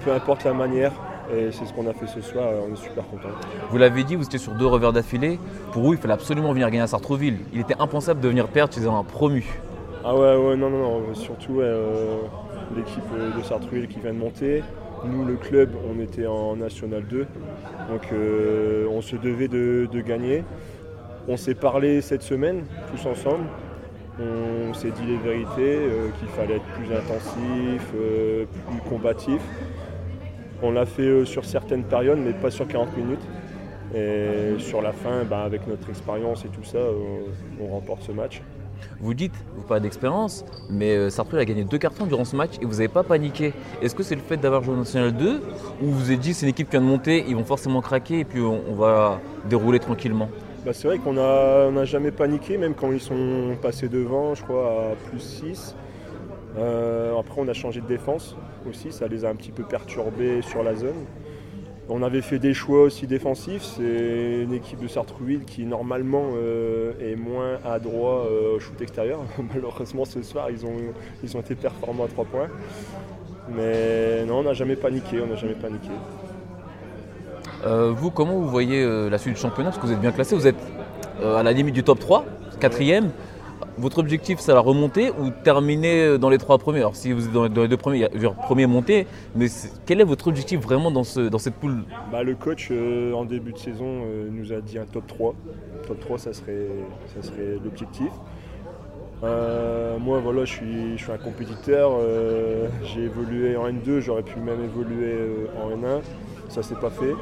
peu 0.05 0.13
importe 0.13 0.45
la 0.45 0.55
manière. 0.55 0.93
Et 1.35 1.53
c'est 1.53 1.67
ce 1.67 1.73
qu'on 1.75 1.87
a 1.87 1.93
fait 1.93 2.07
ce 2.07 2.23
soir, 2.23 2.49
on 2.67 2.73
est 2.73 2.77
super 2.77 3.07
contents. 3.07 3.29
Vous 3.71 3.79
l'avez 3.79 4.03
dit, 4.03 4.17
vous 4.17 4.25
étiez 4.25 4.39
sur 4.39 4.53
deux 4.53 4.67
revers 4.67 4.93
d'affilée. 4.93 5.39
Pour 5.73 5.83
vous, 5.83 5.93
il 5.93 5.99
fallait 5.99 6.15
absolument 6.15 6.53
venir 6.53 6.69
gagner 6.69 6.83
à 6.83 6.87
Sartreville. 6.87 7.39
Il 7.53 7.61
était 7.61 7.77
impensable 7.79 8.21
de 8.21 8.29
venir 8.29 8.49
perdre 8.49 8.75
chez 8.75 8.87
un 8.87 9.05
promu. 9.05 9.47
Ah 10.05 10.15
ouais, 10.15 10.37
ouais, 10.37 10.57
non, 10.57 10.71
non, 10.71 10.79
non, 10.79 11.15
surtout 11.15 11.61
l'équipe 12.75 13.05
de 13.37 13.43
Sartreville 13.43 13.87
qui 13.87 14.01
vient 14.01 14.13
de 14.13 14.19
monter. 14.19 14.63
Nous, 15.05 15.25
le 15.25 15.37
club, 15.37 15.71
on 15.91 15.99
était 15.99 16.27
en 16.27 16.57
National 16.57 17.05
2, 17.05 17.27
donc 17.91 18.03
euh, 18.13 18.87
on 18.91 19.01
se 19.01 19.17
devait 19.17 19.49
de, 19.49 19.89
gagner. 20.07 20.45
On 21.27 21.39
s'est 21.39 21.55
parlé 21.55 22.03
cette 22.03 22.23
semaine, 22.23 22.65
tous 22.91 23.09
ensemble. 23.09 23.45
On 24.19 24.75
s'est 24.75 24.91
dit 24.91 25.07
les 25.07 25.17
vérités, 25.17 25.49
euh, 25.59 26.09
qu'il 26.19 26.29
fallait 26.29 26.57
être 26.57 26.67
plus 26.75 26.95
intensif, 26.95 27.93
euh, 27.95 28.45
plus 28.69 28.91
combatif. 28.91 29.41
On 30.63 30.73
l'a 30.73 30.85
fait 30.85 31.25
sur 31.25 31.47
certaines 31.47 31.85
périodes, 31.85 32.19
mais 32.19 32.35
pas 32.35 32.51
sur 32.51 32.69
40 32.69 32.95
minutes. 32.97 33.27
Et 33.95 34.59
sur 34.59 34.83
la 34.83 34.93
fin, 34.93 35.25
bah, 35.25 35.43
avec 35.45 35.67
notre 35.67 35.89
expérience 35.89 36.45
et 36.45 36.49
tout 36.49 36.63
ça, 36.63 36.79
on 37.59 37.67
remporte 37.69 38.03
ce 38.03 38.13
match. 38.13 38.43
Vous 39.01 39.15
dites, 39.15 39.35
vous 39.57 39.63
parlez 39.63 39.83
d'expérience, 39.83 40.45
mais 40.69 40.97
euh, 40.97 41.11
Sartreville 41.11 41.41
a 41.41 41.45
gagné 41.45 41.65
deux 41.65 41.79
cartons 41.79 42.07
durant 42.07 42.25
ce 42.25 42.37
match 42.37 42.53
et 42.61 42.65
vous 42.65 42.73
n'avez 42.73 42.89
pas 42.89 43.03
paniqué. 43.03 43.53
Est-ce 43.83 43.95
que 43.95 44.03
c'est 44.03 44.15
le 44.15 44.21
fait 44.21 44.37
d'avoir 44.37 44.63
joué 44.63 44.75
au 44.75 44.79
National 44.79 45.13
2 45.13 45.43
ou 45.83 45.87
vous 45.87 45.99
vous 45.99 46.13
êtes 46.13 46.21
dit 46.21 46.35
c'est 46.35 46.47
une 46.47 46.51
équipe 46.51 46.69
qui 46.69 46.73
vient 46.73 46.81
de 46.81 46.87
monter, 46.87 47.25
ils 47.27 47.37
vont 47.37 47.45
forcément 47.45 47.81
craquer 47.81 48.21
et 48.21 48.25
puis 48.25 48.41
on, 48.41 48.75
va 48.75 49.21
dérouler 49.49 49.79
tranquillement? 49.79 50.29
Bah, 50.65 50.73
c'est 50.73 50.89
vrai 50.89 50.99
qu'on 50.99 51.15
n'a 51.15 51.67
on 51.69 51.73
n'a 51.73 51.85
jamais 51.85 52.11
paniqué, 52.11 52.59
même 52.59 52.75
quand 52.75 52.93
ils 52.93 53.01
sont 53.01 53.57
passés 53.61 53.89
devant, 53.89 54.35
je 54.35 54.43
crois, 54.43 54.93
à 54.93 55.09
plus 55.09 55.21
6. 55.21 55.75
Euh, 56.59 57.19
après, 57.19 57.41
on 57.41 57.49
a 57.49 57.53
changé 57.53 57.81
de 57.81 57.87
défense 57.87 58.37
aussi, 58.69 58.93
ça 58.93 59.07
les 59.07 59.25
a 59.25 59.29
un 59.31 59.35
petit 59.35 59.53
peu 59.53 59.63
perturbés 59.63 60.43
sur 60.43 60.63
la 60.63 60.75
zone. 60.75 61.07
On 61.93 62.05
avait 62.05 62.23
fait 62.23 62.39
des 62.39 62.55
choix 62.55 62.83
aussi 62.83 63.09
défensifs. 63.09 63.63
C'est 63.77 64.43
une 64.45 64.53
équipe 64.53 64.79
de 64.79 64.87
Sartrouville 64.87 65.45
qui, 65.45 65.67
normalement, 65.67 66.31
euh, 66.37 66.93
est 67.01 67.17
moins 67.17 67.59
adroit 67.65 68.27
euh, 68.27 68.57
au 68.57 68.61
shoot 68.61 68.81
extérieur. 68.81 69.19
Malheureusement, 69.55 70.05
ce 70.05 70.23
soir, 70.23 70.49
ils 70.53 70.65
ont, 70.65 71.41
été 71.41 71.57
performants 71.57 72.05
à 72.05 72.09
3 72.09 72.25
points. 72.27 72.49
Mais 73.53 74.25
non, 74.25 74.39
on 74.39 74.43
n'a 74.45 74.53
jamais 74.53 74.77
paniqué, 74.77 75.21
on 75.21 75.27
n'a 75.27 75.35
jamais 75.35 75.55
paniqué. 75.55 75.89
Euh, 77.67 77.91
Vous, 77.91 78.13
comment 78.13 78.35
vous 78.35 78.49
voyez 78.49 78.87
la 79.11 79.19
suite 79.19 79.35
du 79.35 79.41
championnat? 79.41 79.71
Parce 79.71 79.83
que 79.83 79.87
vous 79.89 79.93
êtes 79.93 80.01
bien 80.01 80.13
classé, 80.13 80.37
vous 80.37 80.47
êtes 80.47 80.63
à 81.21 81.43
la 81.43 81.53
limite 81.53 81.75
du 81.75 81.83
top 81.83 81.99
3, 81.99 82.25
quatrième. 82.61 83.11
Votre 83.79 83.99
objectif, 83.99 84.41
c'est 84.41 84.53
la 84.53 84.61
remontée 84.61 85.11
ou 85.11 85.31
terminer 85.45 86.19
dans 86.19 86.29
les 86.29 86.39
trois 86.39 86.59
premiers? 86.59 86.81
Alors, 86.81 86.97
si 86.97 87.13
vous 87.13 87.27
êtes 87.27 87.33
dans 87.33 87.45
les, 87.63 87.69
deux 87.69 87.77
premiers, 87.77 87.99
il 87.99 88.01
y 88.01 88.05
a- 88.05 88.09
je 88.11 88.15
veux 88.15 88.21
dire, 88.21 88.35
premier 88.35 88.67
monté, 88.67 89.07
mais 89.35 89.47
quel 89.87 90.01
est 90.01 90.05
votre 90.05 90.29
objectif 90.29 90.61
vraiment 90.61 90.91
dans, 90.91 91.05
ce, 91.05 91.21
dans 91.21 91.39
cette 91.39 91.55
poule? 91.55 91.85
Bah, 92.13 92.23
le 92.23 92.35
coach, 92.35 92.69
euh, 92.71 93.13
en 93.13 93.25
début 93.25 93.53
de 93.53 93.59
saison, 93.59 94.03
euh, 94.05 94.29
nous 94.31 94.53
a 94.53 94.61
dit 94.61 94.79
un 94.79 94.85
top 94.85 95.07
3. 95.07 95.35
Top 95.87 96.01
3, 96.01 96.19
ça 96.19 96.33
serait, 96.33 96.67
ça 97.15 97.23
serait 97.23 97.59
l'objectif. 97.65 98.11
Euh, 99.23 99.99
moi, 99.99 100.21
voilà, 100.21 100.45
je 100.45 100.53
suis, 100.53 100.99
je 100.99 101.03
suis 101.03 101.13
un 101.13 101.19
compétiteur. 101.19 101.93
j'ai 102.83 103.03
évolué 103.03 103.57
en 103.57 103.67
N2, 103.69 104.01
j'aurais 104.01 104.23
pu 104.23 104.39
même 104.41 104.63
évoluer 104.63 105.47
en 105.63 105.71
N1. 105.71 106.01
Ça 106.51 106.63
s'est 106.65 106.75
pas 106.75 106.91
fait. 106.91 107.15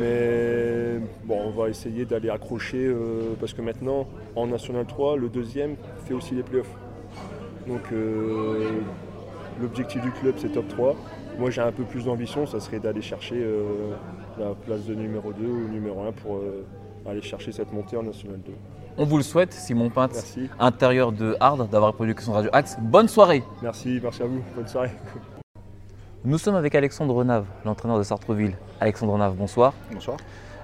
Mais 0.00 0.98
bon, 1.24 1.38
on 1.46 1.50
va 1.50 1.68
essayer 1.68 2.06
d'aller 2.06 2.30
accrocher 2.30 2.86
euh, 2.86 3.34
parce 3.38 3.52
que 3.52 3.60
maintenant, 3.60 4.06
en 4.34 4.46
National 4.46 4.86
3, 4.86 5.16
le 5.18 5.28
deuxième 5.28 5.76
fait 6.06 6.14
aussi 6.14 6.34
les 6.34 6.42
playoffs. 6.42 6.74
Donc, 7.68 7.82
euh, 7.92 8.70
l'objectif 9.60 10.00
du 10.00 10.10
club, 10.12 10.34
c'est 10.38 10.48
top 10.52 10.66
3. 10.68 10.96
Moi, 11.38 11.50
j'ai 11.50 11.60
un 11.60 11.72
peu 11.72 11.84
plus 11.84 12.06
d'ambition, 12.06 12.46
ça 12.46 12.58
serait 12.58 12.80
d'aller 12.80 13.02
chercher 13.02 13.36
euh, 13.36 13.92
la 14.38 14.54
place 14.54 14.86
de 14.86 14.94
numéro 14.94 15.32
2 15.32 15.46
ou 15.46 15.68
numéro 15.68 16.00
1 16.02 16.12
pour 16.12 16.40
aller 17.06 17.22
chercher 17.22 17.52
cette 17.52 17.72
montée 17.72 17.96
en 17.98 18.02
National 18.02 18.40
2. 18.40 18.52
On 18.96 19.04
vous 19.04 19.18
le 19.18 19.22
souhaite, 19.22 19.52
Simon 19.52 19.88
Pinte, 19.90 20.12
Merci. 20.14 20.48
intérieur 20.58 21.12
de 21.12 21.36
Hard, 21.38 21.68
d'avoir 21.70 21.92
répondu 21.92 22.12
aux 22.12 22.14
questions 22.14 22.32
de 22.32 22.36
Radio 22.36 22.50
Axe. 22.52 22.76
Bonne 22.80 23.08
soirée 23.08 23.42
Merci, 23.62 24.00
merci 24.02 24.22
à 24.22 24.26
vous. 24.26 24.42
Bonne 24.56 24.66
soirée. 24.68 24.90
Nous 26.24 26.38
sommes 26.38 26.54
avec 26.56 26.74
Alexandre 26.74 27.14
Renave, 27.14 27.46
l'entraîneur 27.64 27.98
de 27.98 28.02
Sartreville. 28.02 28.56
Alexandre 28.80 29.14
Renave, 29.14 29.34
bonsoir. 29.36 29.72
Bonsoir. 29.92 30.18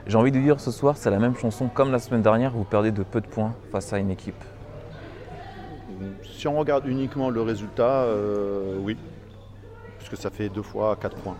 J'ai 0.07 0.17
envie 0.19 0.31
de 0.31 0.39
dire 0.39 0.61
ce 0.61 0.71
soir, 0.71 0.97
c'est 0.97 1.11
la 1.11 1.19
même 1.19 1.35
chanson 1.37 1.69
comme 1.73 1.91
la 1.91 1.99
semaine 1.99 2.23
dernière, 2.23 2.53
vous 2.53 2.65
perdez 2.65 2.93
de 2.93 3.03
peu 3.03 3.21
de 3.21 3.27
points 3.27 3.55
face 3.73 3.93
à 3.93 3.99
une 3.99 4.11
équipe. 4.11 4.43
Si 6.39 6.47
on 6.47 6.59
regarde 6.59 6.87
uniquement 6.87 7.31
le 7.31 7.41
résultat, 7.41 8.03
euh, 8.03 8.77
oui, 8.83 8.97
puisque 9.99 10.17
ça 10.19 10.29
fait 10.31 10.51
deux 10.51 10.63
fois 10.63 10.95
quatre 11.01 11.17
points. 11.17 11.37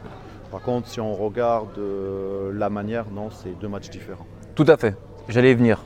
Par 0.51 0.63
contre, 0.63 0.89
si 0.89 0.99
on 1.01 1.15
regarde 1.15 1.77
euh, 1.79 2.51
la 2.55 2.71
manière, 2.71 3.05
non, 3.13 3.29
c'est 3.31 3.57
deux 3.61 3.69
matchs 3.69 3.91
différents. 3.91 4.27
Tout 4.55 4.65
à 4.67 4.79
fait, 4.79 4.97
j'allais 5.29 5.53
y 5.53 5.55
venir. 5.55 5.83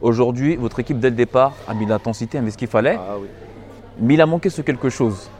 Aujourd'hui, 0.00 0.56
votre 0.56 0.80
équipe 0.80 0.98
dès 0.98 1.10
le 1.10 1.16
départ 1.16 1.52
a 1.68 1.74
mis 1.74 1.86
l'intensité, 1.86 2.38
a 2.38 2.40
mis 2.40 2.50
ce 2.50 2.58
qu'il 2.58 2.68
fallait, 2.68 2.98
Ah 2.98 3.14
oui. 3.20 3.28
mais 4.00 4.14
il 4.14 4.20
a 4.20 4.26
manqué 4.26 4.50
ce 4.50 4.62
quelque 4.62 4.88
chose. 4.88 5.30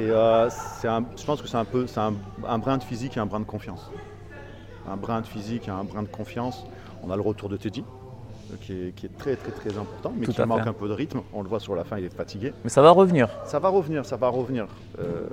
C'est, 0.00 0.10
euh, 0.10 0.48
un- 0.90 1.04
je 1.16 1.24
pense 1.24 1.42
que 1.42 1.48
c'est 1.48 1.56
un 1.58 1.64
peu, 1.64 1.86
c'est 1.86 2.00
un, 2.00 2.14
un 2.46 2.58
brin 2.58 2.78
de 2.78 2.82
physique 2.84 3.16
et 3.16 3.20
un 3.20 3.26
brin 3.26 3.40
de 3.40 3.44
confiance. 3.44 3.90
Un 4.88 4.96
brin 4.96 5.20
de 5.20 5.26
physique 5.26 5.68
et 5.68 5.70
un 5.70 5.84
brin 5.84 6.02
de 6.02 6.08
confiance. 6.08 6.64
On 7.02 7.10
a 7.10 7.16
le 7.16 7.22
retour 7.22 7.48
de 7.50 7.56
Teddy, 7.58 7.84
euh, 8.50 8.56
qui 8.62 8.72
est, 8.72 8.92
qui 8.94 9.06
est 9.06 9.18
très 9.18 9.36
très 9.36 9.52
très 9.52 9.76
important, 9.78 10.12
mais 10.16 10.24
Tout 10.26 10.32
qui 10.32 10.42
manque 10.42 10.62
fait. 10.62 10.68
un 10.68 10.72
peu 10.72 10.88
de 10.88 10.94
rythme. 10.94 11.20
On 11.34 11.42
le 11.42 11.48
voit 11.48 11.60
sur 11.60 11.74
la 11.74 11.84
fin, 11.84 11.98
il 11.98 12.04
est 12.06 12.14
fatigué. 12.14 12.52
Mais 12.64 12.70
ça 12.70 12.80
va 12.82 12.90
revenir. 12.90 13.28
Ça 13.44 13.58
va 13.58 13.68
revenir, 13.68 14.04
ça 14.06 14.16
va 14.16 14.28
revenir. 14.28 14.66
Euh, 14.98 15.26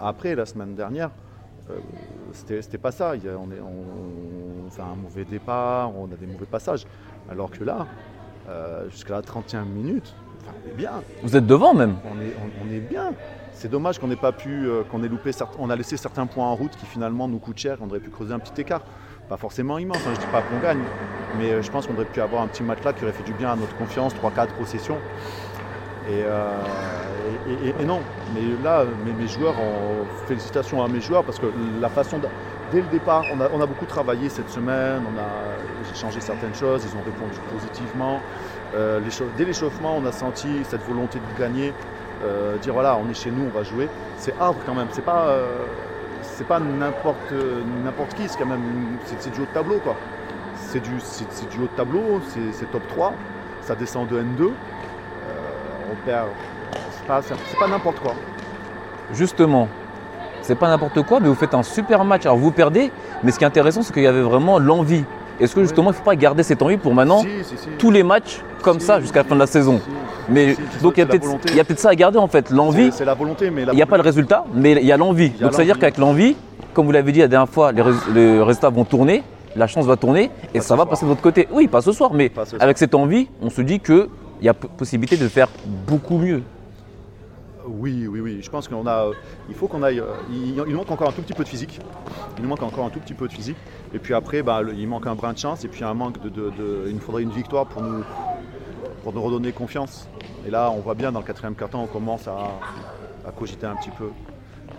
après, 0.00 0.34
la 0.36 0.46
semaine 0.46 0.74
dernière, 0.76 1.10
euh, 1.70 1.78
c'était 2.32 2.78
pas 2.78 2.92
ça. 2.92 3.12
On, 3.16 3.50
est, 3.50 3.60
on, 3.60 4.66
on 4.66 4.70
fait 4.70 4.82
un 4.82 4.94
mauvais 4.94 5.24
départ, 5.24 5.90
on 5.96 6.04
a 6.06 6.16
des 6.16 6.26
mauvais 6.26 6.46
passages. 6.46 6.86
Alors 7.30 7.50
que 7.50 7.64
là, 7.64 7.86
euh, 8.48 8.88
jusqu'à 8.90 9.14
la 9.14 9.22
31 9.22 9.64
minutes, 9.64 10.14
enfin, 10.42 10.52
on 10.64 10.68
est 10.70 10.74
bien. 10.74 10.90
Vous 11.22 11.36
êtes 11.36 11.46
devant 11.46 11.74
même. 11.74 11.96
On 12.04 12.20
est, 12.20 12.34
on- 12.42 12.66
on 12.68 12.72
est 12.72 12.80
bien. 12.80 13.12
C'est 13.52 13.68
dommage 13.70 13.98
qu'on 13.98 14.06
n'ait 14.06 14.16
pas 14.16 14.32
pu, 14.32 14.66
euh, 14.68 14.82
qu'on 14.90 15.02
ait 15.02 15.08
loupé, 15.08 15.32
certes- 15.32 15.56
on 15.58 15.68
a 15.70 15.74
laissé 15.76 15.96
certains 15.96 16.26
points 16.26 16.46
en 16.46 16.54
route 16.54 16.70
qui 16.76 16.86
finalement 16.86 17.26
nous 17.26 17.38
coûtent 17.38 17.58
cher. 17.58 17.78
On 17.80 17.88
aurait 17.88 17.98
pu 18.00 18.10
creuser 18.10 18.32
un 18.32 18.38
petit 18.38 18.60
écart. 18.60 18.82
Pas 19.28 19.36
forcément 19.36 19.76
immense, 19.78 19.98
hein, 20.06 20.12
je 20.14 20.20
dis 20.20 20.26
pas 20.32 20.40
qu'on 20.42 20.58
gagne, 20.60 20.80
mais 21.38 21.50
euh, 21.52 21.60
je 21.62 21.70
pense 21.70 21.86
qu'on 21.86 21.94
aurait 21.94 22.04
pu 22.06 22.20
avoir 22.20 22.42
un 22.42 22.46
petit 22.46 22.62
match 22.62 22.78
là 22.84 22.92
qui 22.94 23.02
aurait 23.04 23.12
fait 23.12 23.24
du 23.24 23.34
bien 23.34 23.50
à 23.52 23.56
notre 23.56 23.76
confiance, 23.76 24.14
3-4 24.14 24.54
possessions. 24.54 24.96
Et, 26.08 26.22
euh, 26.24 26.48
et- 27.46 27.68
et- 27.68 27.82
et 27.82 27.84
non, 27.84 28.00
mais 28.34 28.40
là, 28.64 28.84
mes, 29.04 29.12
mes 29.12 29.28
joueurs, 29.28 29.54
ont- 29.60 30.06
félicitations 30.26 30.82
à 30.82 30.88
mes 30.88 31.00
joueurs 31.02 31.24
parce 31.24 31.38
que 31.38 31.46
la 31.80 31.88
façon, 31.90 32.18
de- 32.18 32.28
dès 32.72 32.80
le 32.80 32.86
départ, 32.88 33.24
on 33.32 33.60
a, 33.60 33.66
beaucoup 33.66 33.86
travaillé 33.86 34.28
cette 34.28 34.50
semaine, 34.50 35.02
on 35.06 35.18
a 35.18 35.94
changé 35.94 36.20
certaines 36.20 36.54
choses, 36.54 36.84
ils 36.84 36.96
ont 36.96 37.02
répondu 37.02 37.38
positivement. 37.52 38.20
Euh, 38.74 39.00
dès 39.36 39.44
l'échauffement, 39.44 39.96
on 39.96 40.04
a 40.06 40.12
senti 40.12 40.48
cette 40.64 40.82
volonté 40.82 41.18
de 41.18 41.40
gagner, 41.40 41.72
euh, 42.24 42.56
dire 42.58 42.72
voilà, 42.72 42.98
on 42.98 43.08
est 43.10 43.14
chez 43.14 43.30
nous, 43.30 43.44
on 43.46 43.56
va 43.56 43.62
jouer. 43.62 43.88
C'est 44.16 44.34
hard 44.38 44.56
quand 44.66 44.74
même, 44.74 44.88
c'est 44.90 45.04
pas, 45.04 45.28
euh, 45.28 45.64
pas 46.46 46.60
n'importe 46.60 48.14
qui, 48.14 48.28
c'est 48.28 48.38
quand 48.38 48.46
même 48.46 48.62
du 49.32 49.40
haut 49.40 49.46
de 49.46 49.54
tableau. 49.54 49.80
C'est 50.56 50.80
du, 50.80 50.90
du 50.90 51.58
haut 51.60 51.68
de 51.68 51.76
tableau, 51.76 52.20
c'est, 52.52 52.70
top 52.70 52.86
3, 52.88 53.14
ça 53.62 53.74
descend 53.74 54.08
de 54.08 54.20
N2. 54.20 54.42
Euh, 54.42 54.52
on 55.90 55.94
perd, 56.04 56.28
c'est 57.22 57.58
pas 57.58 57.68
n'importe 57.68 58.00
quoi. 58.00 58.14
Justement, 59.12 59.68
c'est 60.48 60.54
pas 60.54 60.68
n'importe 60.68 61.02
quoi, 61.02 61.20
mais 61.20 61.28
vous 61.28 61.34
faites 61.34 61.52
un 61.54 61.62
super 61.62 62.04
match. 62.04 62.24
Alors 62.24 62.38
vous 62.38 62.50
perdez, 62.50 62.90
mais 63.22 63.30
ce 63.32 63.38
qui 63.38 63.44
est 63.44 63.46
intéressant, 63.46 63.82
c'est 63.82 63.92
qu'il 63.92 64.02
y 64.02 64.06
avait 64.06 64.22
vraiment 64.22 64.58
l'envie. 64.58 65.04
Est-ce 65.40 65.54
que 65.54 65.62
justement, 65.62 65.90
il 65.90 65.92
ne 65.92 65.98
faut 65.98 66.02
pas 66.02 66.16
garder 66.16 66.42
cette 66.42 66.62
envie 66.62 66.78
pour 66.78 66.94
maintenant 66.94 67.20
Si, 67.20 67.28
si, 67.44 67.56
si. 67.58 67.68
tous 67.78 67.90
les 67.90 68.02
matchs 68.02 68.40
comme 68.62 68.80
ça 68.80 68.98
jusqu'à 69.00 69.20
la 69.20 69.24
fin 69.28 69.34
de 69.34 69.40
la 69.40 69.46
saison. 69.46 69.80
Mais 70.28 70.56
donc 70.82 70.94
il 70.96 71.00
y 71.00 71.02
a 71.60 71.64
peut-être 71.64 71.78
ça 71.78 71.90
à 71.90 71.94
garder 71.94 72.18
en 72.18 72.26
fait, 72.28 72.50
l'envie. 72.50 72.90
C'est, 72.92 73.04
la 73.04 73.14
volonté, 73.14 73.50
mais 73.50 73.62
Il 73.70 73.76
n'y 73.76 73.82
a 73.82 73.86
pas 73.86 73.96
le 73.98 74.02
résultat, 74.02 74.44
mais 74.54 74.72
il 74.72 74.86
y 74.86 74.90
a 74.92 74.96
l'envie. 74.96 75.30
Donc 75.30 75.52
ça 75.52 75.58
veut 75.58 75.64
dire 75.66 75.78
qu'avec 75.78 75.98
l'envie, 75.98 76.34
comme 76.74 76.86
vous 76.86 76.92
l'avez 76.92 77.12
dit 77.12 77.20
la 77.20 77.28
dernière 77.28 77.48
fois, 77.48 77.70
les, 77.72 77.82
rés- 77.82 77.92
les 78.14 78.40
résultats 78.42 78.70
vont 78.70 78.84
tourner, 78.84 79.22
la 79.54 79.66
chance 79.66 79.84
va 79.86 79.96
tourner 79.96 80.30
et 80.54 80.58
Pas 80.58 80.64
ça 80.64 80.74
va 80.74 80.78
soir. 80.82 80.88
passer 80.88 81.04
de 81.04 81.08
votre 81.10 81.22
côté. 81.22 81.46
Oui, 81.52 81.68
pas 81.68 81.82
ce 81.82 81.92
soir, 81.92 82.10
mais 82.14 82.32
soir. 82.34 82.46
avec 82.60 82.78
cette 82.78 82.94
envie, 82.94 83.28
on 83.42 83.50
se 83.50 83.60
dit 83.62 83.80
qu'il 83.80 84.08
y 84.42 84.48
a 84.48 84.54
possibilité 84.54 85.16
de 85.16 85.28
faire 85.28 85.48
beaucoup 85.86 86.18
mieux. 86.18 86.42
Oui, 87.68 88.06
oui, 88.08 88.20
oui. 88.20 88.40
Je 88.42 88.50
pense 88.50 88.66
qu'on 88.68 88.86
a. 88.86 89.10
Il 89.48 89.54
faut 89.54 89.68
qu'on 89.68 89.82
aille. 89.82 90.00
euh, 90.00 90.06
Il, 90.30 90.74
manque 90.74 90.90
encore 90.90 91.08
un 91.08 91.12
tout 91.12 91.22
petit 91.22 91.34
peu 91.34 91.44
de 91.44 91.48
physique. 91.48 91.80
Il 92.36 92.42
nous 92.42 92.48
manque 92.48 92.62
encore 92.62 92.86
un 92.86 92.90
tout 92.90 93.00
petit 93.00 93.14
peu 93.14 93.28
de 93.28 93.32
physique. 93.32 93.56
Et 93.92 93.98
puis 93.98 94.14
après, 94.14 94.42
bah, 94.42 94.60
il 94.76 94.88
manque 94.88 95.06
un 95.06 95.14
brin 95.14 95.32
de 95.32 95.38
chance. 95.38 95.64
Et 95.64 95.68
puis 95.68 95.84
un 95.84 95.94
manque 95.94 96.20
de. 96.22 96.28
de- 96.28 96.50
de- 96.50 96.84
il 96.88 96.94
nous 96.94 97.00
faudrait 97.00 97.22
une 97.22 97.30
victoire 97.30 97.66
pour 97.66 97.82
nous, 97.82 98.02
pour 99.02 99.12
nous 99.12 99.22
redonner 99.22 99.52
confiance. 99.52 100.08
Et 100.46 100.50
là, 100.50 100.70
on 100.70 100.80
voit 100.80 100.94
bien 100.94 101.12
dans 101.12 101.20
le 101.20 101.26
quatrième 101.26 101.54
carton, 101.54 101.80
on 101.80 101.86
commence 101.86 102.26
à, 102.26 102.58
à 103.26 103.32
cogiter 103.32 103.66
un 103.66 103.76
petit 103.76 103.90
peu. 103.90 104.10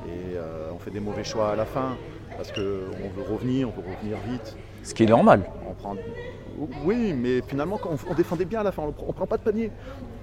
Et 0.08 0.36
euh, 0.36 0.69
on 0.74 0.79
fait 0.79 0.91
des 0.91 1.00
mauvais 1.00 1.24
choix 1.24 1.51
à 1.51 1.55
la 1.55 1.65
fin 1.65 1.96
parce 2.38 2.51
qu'on 2.51 2.60
veut 2.62 3.24
revenir, 3.29 3.67
on 3.69 3.72
veut 3.81 3.88
revenir 3.96 4.17
vite. 4.29 4.55
Ce 4.81 4.93
qui 4.93 5.03
est 5.03 5.08
normal. 5.08 5.43
On 5.69 5.74
prend... 5.74 5.96
Oui, 6.84 7.13
mais 7.13 7.41
finalement, 7.46 7.79
on 8.10 8.13
défendait 8.13 8.46
bien 8.46 8.62
à 8.62 8.63
la 8.63 8.72
fin. 8.72 8.84
On 8.84 8.88
ne 9.08 9.12
prend 9.13 9.27
pas 9.27 9.38
de 9.38 9.43
panier. 9.43 9.72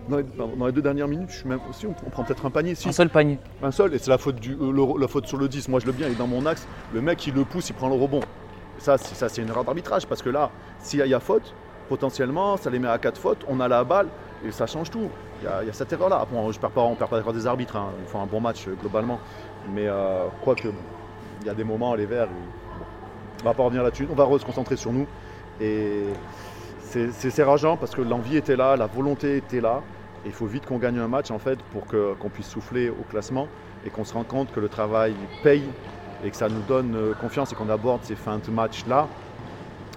Dans 0.08 0.18
les, 0.18 0.22
dans 0.56 0.66
les 0.66 0.72
deux 0.72 0.82
dernières 0.82 1.08
minutes, 1.08 1.30
je 1.30 1.38
suis 1.38 1.48
même 1.48 1.58
aussi, 1.68 1.86
on, 1.86 1.94
on 2.06 2.10
prend 2.10 2.22
peut-être 2.22 2.46
un 2.46 2.50
panier. 2.50 2.74
Si, 2.76 2.88
Un 2.88 2.92
seul 2.92 3.08
panier. 3.08 3.38
un 3.62 3.70
seul, 3.72 3.92
et 3.94 3.98
c'est 3.98 4.10
la 4.10 4.18
faute, 4.18 4.36
du, 4.36 4.52
euh, 4.52 4.70
le- 4.70 5.00
la 5.00 5.08
faute 5.08 5.26
sur 5.26 5.36
le 5.36 5.48
10. 5.48 5.68
Moi, 5.68 5.80
je 5.80 5.86
le 5.86 5.92
bien, 5.92 6.06
il 6.06 6.12
est 6.12 6.18
dans 6.18 6.28
mon 6.28 6.46
axe. 6.46 6.66
Le 6.94 7.00
mec, 7.00 7.26
il 7.26 7.34
le 7.34 7.44
pousse, 7.44 7.70
il 7.70 7.74
prend 7.74 7.88
le 7.88 7.94
rebond. 7.96 8.20
Ça, 8.78 8.98
c'est, 8.98 9.14
ça, 9.16 9.28
c'est 9.28 9.42
une 9.42 9.48
erreur 9.48 9.64
d'arbitrage 9.64 10.06
parce 10.06 10.22
que 10.22 10.28
là, 10.30 10.50
s'il 10.78 11.00
y, 11.00 11.02
a- 11.02 11.06
il 11.06 11.10
y 11.10 11.14
a 11.14 11.18
faute, 11.20 11.54
potentiellement, 11.88 12.56
ça 12.56 12.70
les 12.70 12.78
met 12.78 12.88
à 12.88 12.98
4 12.98 13.18
fautes, 13.18 13.44
on 13.48 13.58
a 13.60 13.66
la 13.68 13.82
balle 13.84 14.08
et 14.44 14.50
ça 14.52 14.66
change 14.66 14.90
tout. 14.90 15.08
Il 15.40 15.44
y 15.44 15.48
a, 15.48 15.62
il 15.62 15.66
y 15.66 15.70
a 15.70 15.72
cette 15.72 15.92
erreur-là. 15.92 16.18
Pas, 16.30 16.36
on 16.36 16.48
ne 16.48 16.52
perd 16.94 17.10
pas 17.10 17.16
d'accord 17.16 17.32
des 17.32 17.46
arbitres. 17.46 17.76
hein. 17.76 17.88
Ils 18.00 18.06
font 18.08 18.20
un 18.20 18.26
bon 18.26 18.40
match 18.40 18.68
euh, 18.68 18.74
globalement. 18.80 19.18
Mais 19.74 19.86
euh, 19.88 20.26
quoique, 20.44 20.68
il 21.40 21.46
y 21.46 21.50
a 21.50 21.54
des 21.54 21.64
moments, 21.64 21.94
les 21.94 22.06
Verts, 22.06 22.28
on 23.42 23.44
va 23.44 23.54
pas 23.54 23.62
revenir 23.64 23.82
là-dessus. 23.82 24.06
On 24.10 24.14
va 24.14 24.38
se 24.38 24.44
concentrer 24.44 24.76
sur 24.76 24.92
nous. 24.92 25.06
Et 25.60 26.04
c'est 26.80 27.42
rageant 27.42 27.76
parce 27.76 27.94
que 27.94 28.02
l'envie 28.02 28.36
était 28.36 28.56
là, 28.56 28.76
la 28.76 28.86
volonté 28.86 29.36
était 29.38 29.60
là. 29.60 29.82
Et 30.26 30.30
il 30.30 30.34
faut 30.34 30.46
vite 30.46 30.66
qu'on 30.66 30.78
gagne 30.78 30.98
un 30.98 31.06
match 31.06 31.30
en 31.30 31.38
fait 31.38 31.56
pour 31.72 31.86
qu'on 31.86 32.28
puisse 32.28 32.48
souffler 32.48 32.90
au 32.90 33.04
classement 33.08 33.46
et 33.86 33.90
qu'on 33.90 34.04
se 34.04 34.12
rende 34.12 34.26
compte 34.26 34.50
que 34.50 34.58
le 34.58 34.68
travail 34.68 35.14
paye 35.44 35.62
et 36.24 36.30
que 36.30 36.36
ça 36.36 36.48
nous 36.48 36.62
donne 36.66 36.96
euh, 36.96 37.14
confiance 37.14 37.52
et 37.52 37.54
qu'on 37.54 37.68
aborde 37.68 38.00
ces 38.02 38.16
fins 38.16 38.40
de 38.44 38.50
match 38.50 38.84
là 38.88 39.06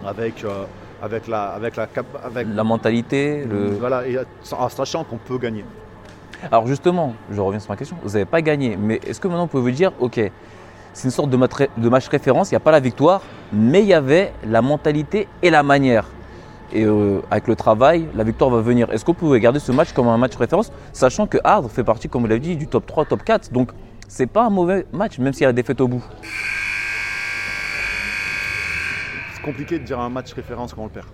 avec, 0.06 0.44
euh, 0.44 0.66
avec, 1.02 1.28
la, 1.28 1.46
avec, 1.46 1.76
la, 1.76 1.88
avec 2.24 2.48
La 2.54 2.64
mentalité, 2.64 3.44
le... 3.44 3.72
voilà, 3.72 4.08
et 4.08 4.20
en 4.52 4.70
sachant 4.70 5.04
qu'on 5.04 5.18
peut 5.18 5.40
gagner. 5.40 5.66
Alors 6.52 6.68
justement, 6.68 7.16
je 7.32 7.42
reviens 7.42 7.60
sur 7.60 7.72
ma 7.72 7.76
question, 7.76 7.98
vous 8.04 8.10
n'avez 8.12 8.26
pas 8.26 8.44
gagné, 8.44 8.78
mais 8.78 9.00
est-ce 9.08 9.20
que 9.20 9.28
maintenant 9.28 9.46
vous 9.46 9.50
pouvez 9.50 9.64
vous 9.64 9.76
dire, 9.76 9.94
ok, 10.00 10.22
c'est 10.94 11.06
une 11.06 11.12
sorte 11.12 11.32
de 11.32 11.90
match 11.90 12.08
référence, 12.08 12.52
il 12.52 12.54
n'y 12.54 12.58
a 12.58 12.62
pas 12.62 12.72
la 12.72 12.80
victoire, 12.80 13.24
mais 13.52 13.82
il 13.82 13.88
y 13.88 13.96
avait 13.96 14.32
la 14.46 14.62
mentalité 14.62 15.28
et 15.42 15.50
la 15.50 15.64
manière. 15.64 16.06
Et 16.72 16.86
euh, 16.86 17.22
avec 17.32 17.48
le 17.48 17.56
travail, 17.56 18.08
la 18.16 18.24
victoire 18.24 18.50
va 18.50 18.62
venir. 18.62 18.92
Est-ce 18.92 19.06
vous 19.06 19.14
pouvez 19.14 19.40
garder 19.40 19.60
ce 19.60 19.72
match 19.72 19.92
comme 19.92 20.08
un 20.08 20.18
match 20.18 20.36
référence, 20.36 20.72
sachant 20.94 21.26
que 21.26 21.38
Hard 21.44 21.68
fait 21.70 21.84
partie, 21.84 22.08
comme 22.10 22.22
vous 22.22 22.28
l'avez 22.28 22.40
dit, 22.40 22.56
du 22.56 22.68
top 22.68 22.86
3, 22.86 23.06
top 23.06 23.24
4, 23.24 23.52
donc 23.52 23.72
c'est 24.08 24.28
pas 24.28 24.46
un 24.46 24.50
mauvais 24.50 24.86
match, 24.92 25.18
même 25.18 25.34
s'il 25.34 25.42
y 25.42 25.46
a 25.46 25.50
la 25.50 25.54
défaite 25.54 25.82
au 25.82 25.88
bout. 25.88 26.04
C'est 29.34 29.42
compliqué 29.42 29.80
de 29.80 29.84
dire 29.84 30.00
un 30.00 30.10
match 30.10 30.32
référence 30.34 30.74
quand 30.74 30.82
on 30.82 30.86
le 30.86 30.92
perd. 30.92 31.08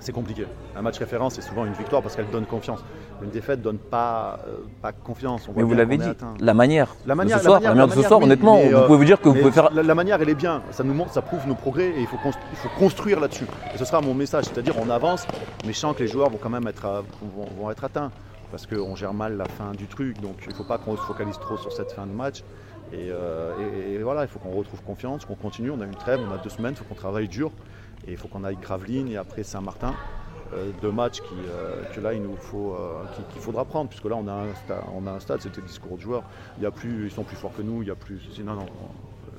C'est 0.00 0.12
compliqué. 0.12 0.46
Un 0.76 0.82
match 0.82 0.98
référence, 0.98 1.34
c'est 1.34 1.42
souvent 1.42 1.64
une 1.64 1.72
victoire 1.72 2.02
parce 2.02 2.16
qu'elle 2.16 2.28
donne 2.30 2.46
confiance. 2.46 2.84
Une 3.22 3.30
défaite 3.30 3.62
donne 3.62 3.78
pas, 3.78 4.40
euh, 4.46 4.56
pas 4.82 4.92
confiance. 4.92 5.48
On 5.48 5.52
Mais 5.56 5.62
vous 5.62 5.72
l'avez 5.74 5.96
dit, 5.96 6.04
la 6.40 6.52
manière, 6.52 6.94
La 7.06 7.14
manière, 7.14 7.36
de 7.38 7.42
ce 7.42 7.46
soir, 7.48 7.60
la 7.60 7.68
manière 7.70 7.86
de 7.88 7.92
ce 7.92 8.02
soir, 8.02 8.18
oui, 8.18 8.24
honnêtement, 8.26 8.56
mais, 8.56 8.68
vous 8.70 8.76
euh, 8.76 8.86
pouvez 8.86 8.98
vous 8.98 9.04
dire 9.04 9.20
que 9.20 9.28
vous 9.28 9.34
pouvez 9.36 9.52
faire... 9.52 9.70
La, 9.72 9.82
la 9.82 9.94
manière, 9.94 10.20
elle 10.20 10.28
est 10.28 10.34
bien. 10.34 10.62
Ça 10.72 10.82
nous 10.84 10.94
montre, 10.94 11.12
ça 11.12 11.22
prouve 11.22 11.46
nos 11.46 11.54
progrès 11.54 11.86
et 11.90 12.00
il 12.00 12.06
faut, 12.06 12.16
constru- 12.16 12.38
il 12.50 12.56
faut 12.56 12.68
construire 12.78 13.20
là-dessus. 13.20 13.46
Et 13.74 13.78
ce 13.78 13.84
sera 13.84 14.00
mon 14.00 14.14
message, 14.14 14.44
c'est-à-dire 14.46 14.74
on 14.78 14.90
avance, 14.90 15.26
mais 15.64 15.72
je 15.72 15.78
sens 15.78 15.94
que 15.96 16.02
les 16.02 16.08
joueurs 16.08 16.28
vont 16.28 16.38
quand 16.42 16.50
même 16.50 16.66
être, 16.66 16.84
à- 16.84 17.02
vont, 17.36 17.46
vont 17.58 17.70
être 17.70 17.84
atteints 17.84 18.10
parce 18.50 18.66
qu'on 18.66 18.94
gère 18.94 19.14
mal 19.14 19.36
la 19.36 19.46
fin 19.46 19.72
du 19.72 19.86
truc. 19.86 20.20
Donc 20.20 20.36
il 20.42 20.48
ne 20.50 20.54
faut 20.54 20.64
pas 20.64 20.78
qu'on 20.78 20.96
se 20.96 21.02
focalise 21.02 21.38
trop 21.38 21.56
sur 21.56 21.72
cette 21.72 21.92
fin 21.92 22.06
de 22.06 22.12
match. 22.12 22.42
Et, 22.92 23.08
euh, 23.10 23.52
et- 23.88 23.94
et 23.94 23.98
voilà, 24.02 24.22
il 24.22 24.28
faut 24.28 24.38
qu'on 24.38 24.50
retrouve 24.50 24.82
confiance, 24.82 25.24
qu'on 25.24 25.34
continue. 25.34 25.70
On 25.70 25.80
a 25.80 25.84
une 25.84 25.94
trêve, 25.94 26.20
on 26.28 26.32
a 26.34 26.38
deux 26.38 26.50
semaines, 26.50 26.74
il 26.74 26.76
faut 26.76 26.84
qu'on 26.84 26.94
travaille 26.94 27.28
dur 27.28 27.50
et 28.06 28.12
il 28.12 28.16
faut 28.16 28.28
qu'on 28.28 28.44
aille 28.44 28.58
Gravelines 28.60 29.08
et 29.08 29.16
après 29.16 29.42
Saint-Martin. 29.44 29.94
Euh, 30.54 30.70
de 30.82 30.88
matchs 30.88 31.20
qui, 31.20 31.34
que 31.94 32.00
là 32.00 32.12
il 32.14 32.22
nous 32.22 32.36
faut 32.36 32.76
qu'il 33.32 33.40
faudra 33.42 33.64
prendre 33.64 33.88
puisque 33.88 34.04
là 34.04 34.16
on 34.16 34.26
a 34.28 34.32
un 34.32 34.54
stade, 34.64 34.82
on 34.94 35.06
a 35.06 35.12
un 35.12 35.20
stade 35.20 35.40
c'était 35.40 35.60
le 35.60 35.66
discours 35.66 35.96
de 35.96 36.02
joueurs. 36.02 36.22
Il 36.58 36.64
y 36.64 36.66
a 36.66 36.70
plus 36.70 37.06
ils 37.06 37.10
sont 37.10 37.24
plus 37.24 37.36
forts 37.36 37.54
que 37.56 37.62
nous 37.62 37.82
il 37.82 37.88
y 37.88 37.90
a 37.90 37.94
plus 37.94 38.20
non 38.44 38.54
non 38.54 38.66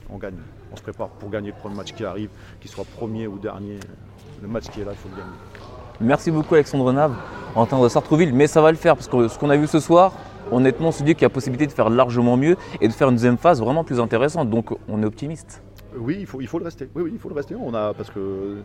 on, 0.09 0.17
gagne. 0.17 0.35
On 0.71 0.75
se 0.75 0.81
prépare 0.81 1.09
pour 1.09 1.29
gagner 1.29 1.49
le 1.49 1.57
premier 1.57 1.75
match 1.75 1.93
qui 1.93 2.05
arrive 2.05 2.29
qu'il 2.59 2.69
soit 2.69 2.85
premier 2.85 3.27
ou 3.27 3.37
dernier. 3.37 3.79
Le 4.41 4.47
match 4.47 4.69
qui 4.69 4.81
est 4.81 4.85
là 4.85 4.91
il 4.91 4.97
faut 4.97 5.09
le 5.09 5.15
gagner. 5.15 5.35
Merci 6.01 6.29
beaucoup 6.29 6.55
Alexandre 6.55 6.91
Nave 6.91 7.15
en 7.55 7.65
tant 7.65 7.81
de 7.81 7.87
Sartrouville, 7.87 8.33
mais 8.33 8.47
ça 8.47 8.61
va 8.61 8.71
le 8.71 8.77
faire 8.77 8.95
parce 8.95 9.07
que 9.07 9.27
ce 9.29 9.39
qu'on 9.39 9.49
a 9.49 9.55
vu 9.55 9.65
ce 9.65 9.79
soir, 9.79 10.11
honnêtement, 10.51 10.89
on 10.89 10.91
se 10.91 11.03
dit 11.03 11.13
qu'il 11.13 11.23
y 11.23 11.25
a 11.25 11.29
possibilité 11.29 11.67
de 11.67 11.71
faire 11.71 11.89
largement 11.89 12.37
mieux 12.37 12.57
et 12.81 12.87
de 12.87 12.93
faire 12.93 13.09
une 13.09 13.15
deuxième 13.15 13.37
phase 13.37 13.61
vraiment 13.61 13.83
plus 13.83 13.99
intéressante. 13.99 14.49
Donc 14.49 14.75
on 14.89 15.01
est 15.01 15.05
optimiste. 15.05 15.63
Oui, 15.97 16.17
il 16.19 16.25
faut, 16.25 16.41
il 16.41 16.47
faut 16.47 16.59
le 16.59 16.65
rester. 16.65 16.89
Oui, 16.95 17.03
oui, 17.03 17.11
il 17.13 17.19
faut 17.19 17.29
le 17.29 17.35
rester. 17.35 17.55
On 17.55 17.73
a, 17.73 17.93
parce 17.93 18.09
que 18.09 18.57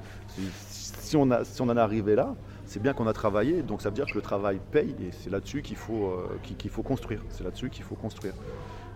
si, 0.69 1.17
on, 1.17 1.31
a, 1.31 1.45
si 1.45 1.61
on 1.61 1.69
en 1.69 1.77
est 1.77 1.81
arrivé 1.81 2.15
là, 2.15 2.35
c'est 2.65 2.83
bien 2.83 2.93
qu'on 2.93 3.07
a 3.07 3.13
travaillé. 3.13 3.63
Donc 3.63 3.83
ça 3.83 3.89
veut 3.89 3.95
dire 3.95 4.07
que 4.07 4.15
le 4.15 4.23
travail 4.23 4.61
paye 4.71 4.95
et 5.01 5.11
c'est 5.13 5.31
là-dessus 5.31 5.63
qu'il 5.63 5.77
faut, 5.77 6.07
euh, 6.07 6.39
qu'il, 6.43 6.71
faut 6.71 6.83
construire. 6.83 7.23
C'est 7.29 7.45
là-dessus 7.45 7.71
qu'il 7.71 7.85
faut 7.85 7.95
construire. 7.95 8.35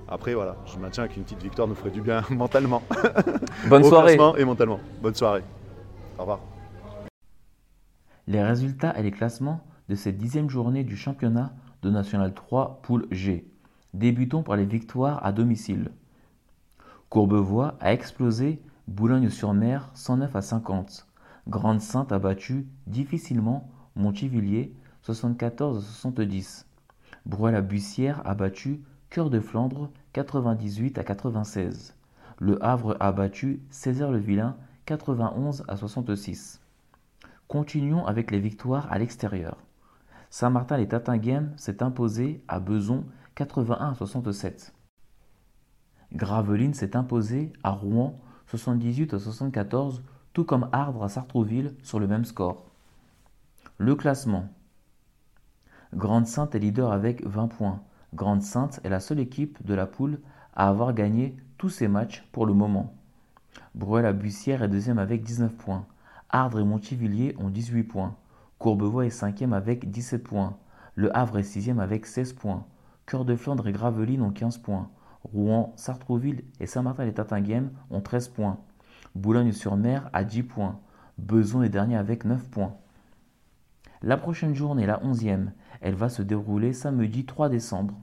Après, 0.09 0.35
voilà, 0.35 0.57
je 0.67 0.79
maintiens 0.79 1.09
qu'une 1.09 1.23
petite 1.23 1.43
victoire 1.43 1.67
nous 1.67 1.75
ferait 1.75 1.91
du 1.91 2.03
bien 2.03 2.23
mentalement. 2.31 2.83
Bonne 3.69 3.85
soirée. 3.85 4.19
Et 4.38 4.45
mentalement. 4.45 4.81
Bonne 5.03 5.14
soirée. 5.14 5.43
Au 6.19 6.23
revoir. 6.23 6.41
Les 8.26 8.43
résultats 8.43 8.99
et 8.99 9.03
les 9.03 9.11
classements 9.11 9.61
de 9.88 9.95
cette 9.95 10.17
dixième 10.17 10.49
journée 10.49 10.85
du 10.85 10.97
championnat 10.97 11.53
de 11.83 11.91
National 11.91 12.33
3 12.33 12.81
Poule 12.83 13.07
G. 13.11 13.47
Débutons 13.93 14.43
par 14.43 14.57
les 14.57 14.64
victoires 14.64 15.25
à 15.25 15.33
domicile. 15.33 15.91
Courbevoie 17.14 17.76
a 17.78 17.92
explosé 17.92 18.61
Boulogne-sur-Mer 18.88 19.88
109 19.94 20.35
à 20.35 20.42
50. 20.42 21.06
Grande-Sainte 21.47 22.11
a 22.11 22.18
battu 22.18 22.66
difficilement 22.88 23.71
Montivilliers 23.94 24.75
74 25.02 25.78
à 25.78 25.80
70. 25.80 26.66
Bruy-la-Bussière 27.25 28.21
a 28.25 28.35
battu 28.35 28.83
Cœur 29.11 29.30
de 29.30 29.38
Flandre 29.38 29.92
98 30.12 30.99
à 30.99 31.04
96. 31.04 31.94
Le 32.40 32.61
Havre 32.64 32.97
a 32.99 33.12
battu 33.12 33.62
Césaire-le-Vilain 33.71 34.56
91 34.87 35.62
à 35.68 35.76
66. 35.76 36.62
Continuons 37.47 38.04
avec 38.06 38.33
les 38.33 38.40
victoires 38.40 38.90
à 38.90 38.99
l'extérieur. 38.99 39.59
Saint-Martin 40.30 40.78
les 40.78 40.88
Tatinghem 40.88 41.52
s'est 41.59 41.80
imposé 41.80 42.42
à 42.49 42.59
Beson 42.59 43.04
81 43.37 43.90
à 43.90 43.94
67. 43.94 44.75
Gravelines 46.14 46.75
s'est 46.75 46.97
imposé 46.97 47.52
à 47.64 47.71
Rouen 47.71 48.21
78 48.47 49.14
à 49.14 49.18
74, 49.18 50.02
tout 50.33 50.44
comme 50.44 50.68
Ardre 50.73 51.02
à 51.02 51.09
Sartrouville 51.09 51.75
sur 51.83 51.99
le 51.99 52.06
même 52.06 52.25
score. 52.25 52.71
Le 53.78 53.97
classement. 53.97 54.49
Grande-Sainte 55.94 56.54
est 56.54 56.61
leader 56.61 56.92
avec 56.92 57.26
20 57.26 57.49
points. 57.49 57.83
Grande-Sainte 58.14 58.80
est 58.85 58.88
la 58.88 59.00
seule 59.00 59.18
équipe 59.18 59.64
de 59.66 59.75
la 59.75 59.87
poule 59.87 60.21
à 60.54 60.68
avoir 60.68 60.94
gagné 60.94 61.37
tous 61.59 61.68
ses 61.68 61.88
matchs 61.88 62.25
pour 62.30 62.47
le 62.47 62.54
moment. 62.54 62.94
Bruel-la-Bussière 63.75 64.62
est 64.62 64.68
deuxième 64.68 64.99
avec 64.99 65.25
19 65.25 65.52
points. 65.54 65.87
Ardre 66.30 66.61
et 66.61 66.64
Montivilliers 66.64 67.35
ont 67.40 67.49
18 67.49 67.83
points. 67.85 68.16
Courbevoie 68.59 69.06
est 69.06 69.11
cinquième 69.11 69.52
avec 69.52 69.90
17 69.90 70.23
points. 70.23 70.56
Le 70.94 71.16
Havre 71.16 71.38
est 71.38 71.42
sixième 71.42 71.80
avec 71.80 72.06
16 72.06 72.35
points. 72.35 72.64
Cœur 73.06 73.25
de 73.25 73.35
Flandre 73.35 73.66
et 73.66 73.73
Gravelines 73.73 74.23
ont 74.23 74.30
15 74.30 74.59
points. 74.59 74.88
Rouen, 75.35 75.73
Sartrouville 75.75 76.45
et 76.61 76.67
Saint-Martin-les-Tatinguem 76.67 77.71
ont 77.91 78.00
13 78.00 78.29
points. 78.29 78.61
Boulogne-sur-Mer 79.17 80.09
a 80.12 80.23
10 80.23 80.45
points. 80.45 80.79
Beson 81.19 81.64
est 81.64 81.69
dernier 81.69 81.97
avec 81.97 82.25
9 82.25 82.49
points. 82.50 82.76
La 84.00 84.17
prochaine 84.17 84.55
journée, 84.55 84.87
la 84.87 85.00
11e, 85.00 85.49
elle 85.81 85.97
va 85.97 86.09
se 86.09 86.23
dérouler 86.23 86.73
samedi 86.73 87.26
3 87.26 87.49
décembre. 87.49 87.97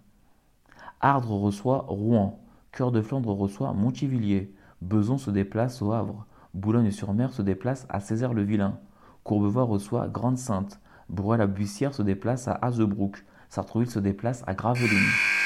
Ardre 1.00 1.32
reçoit 1.32 1.86
Rouen. 1.88 2.44
Cœur 2.74 2.92
de 2.92 3.02
Flandre 3.02 3.32
reçoit 3.34 3.72
Montivilliers. 3.72 4.54
Beson 4.82 5.18
se 5.18 5.32
déplace 5.32 5.82
au 5.82 5.94
Havre. 5.94 6.26
Boulogne-sur-Mer 6.54 7.32
se 7.32 7.42
déplace 7.42 7.86
à 7.88 8.02
Césaire-le-Vilain. 8.02 8.78
Courbevoie 9.24 9.64
reçoit 9.64 10.10
Grande-Sainte. 10.10 10.82
Broye-la-Bussière 11.08 11.94
se 11.94 12.02
déplace 12.02 12.50
à 12.50 12.54
Hazebrouck. 12.54 13.24
Sartrouville 13.48 13.90
se 13.90 14.00
déplace 14.00 14.44
à 14.48 14.54
Gravelines. 14.54 15.41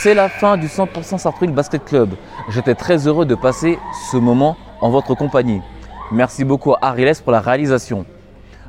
C'est 0.00 0.14
la 0.14 0.28
fin 0.28 0.56
du 0.56 0.68
100% 0.68 1.18
Sartrouville 1.18 1.52
Basket 1.52 1.84
Club. 1.84 2.10
J'étais 2.50 2.76
très 2.76 3.08
heureux 3.08 3.26
de 3.26 3.34
passer 3.34 3.80
ce 4.12 4.16
moment 4.16 4.56
en 4.80 4.90
votre 4.90 5.16
compagnie. 5.16 5.60
Merci 6.12 6.44
beaucoup 6.44 6.72
à 6.74 6.78
Ariles 6.82 7.14
pour 7.24 7.32
la 7.32 7.40
réalisation. 7.40 8.06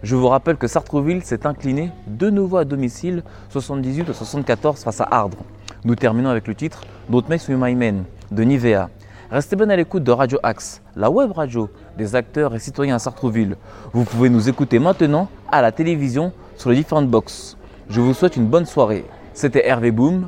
Je 0.02 0.16
vous 0.16 0.28
rappelle 0.28 0.58
que 0.58 0.66
Sartrouville 0.66 1.24
s'est 1.24 1.46
incliné 1.46 1.92
de 2.08 2.32
nouveau 2.32 2.58
à 2.58 2.66
domicile 2.66 3.22
78 3.50 4.10
à 4.10 4.14
74 4.16 4.84
face 4.84 5.02
à 5.02 5.04
Ardre. 5.04 5.38
Nous 5.84 5.94
terminons 5.94 6.30
avec 6.30 6.48
le 6.48 6.56
titre 6.56 6.82
Don't 7.10 7.26
Make 7.30 7.48
My 7.48 7.76
Men 7.76 8.06
de 8.32 8.42
Nivea. 8.42 8.90
Restez 9.30 9.56
bien 9.56 9.70
à 9.70 9.76
l'écoute 9.76 10.04
de 10.04 10.12
Radio 10.12 10.40
Axe, 10.42 10.82
la 10.96 11.12
web 11.12 11.32
radio 11.32 11.70
des 11.96 12.16
acteurs 12.16 12.56
et 12.56 12.60
citoyens 12.60 12.96
à 12.96 13.00
Sartrouville. 13.00 13.56
Vous 13.94 14.04
pouvez 14.04 14.30
nous 14.30 14.50
écouter 14.50 14.80
maintenant 14.80 15.30
à 15.52 15.62
la 15.62 15.72
télévision 15.72 16.34
sur 16.58 16.72
les 16.72 16.78
différentes 16.78 17.08
boxes. 17.08 17.56
Je 17.88 18.02
vous 18.02 18.16
souhaite 18.16 18.36
une 18.36 18.48
bonne 18.48 18.66
soirée. 18.66 19.06
C'était 19.36 19.68
Hervé 19.68 19.92
Boom 19.92 20.28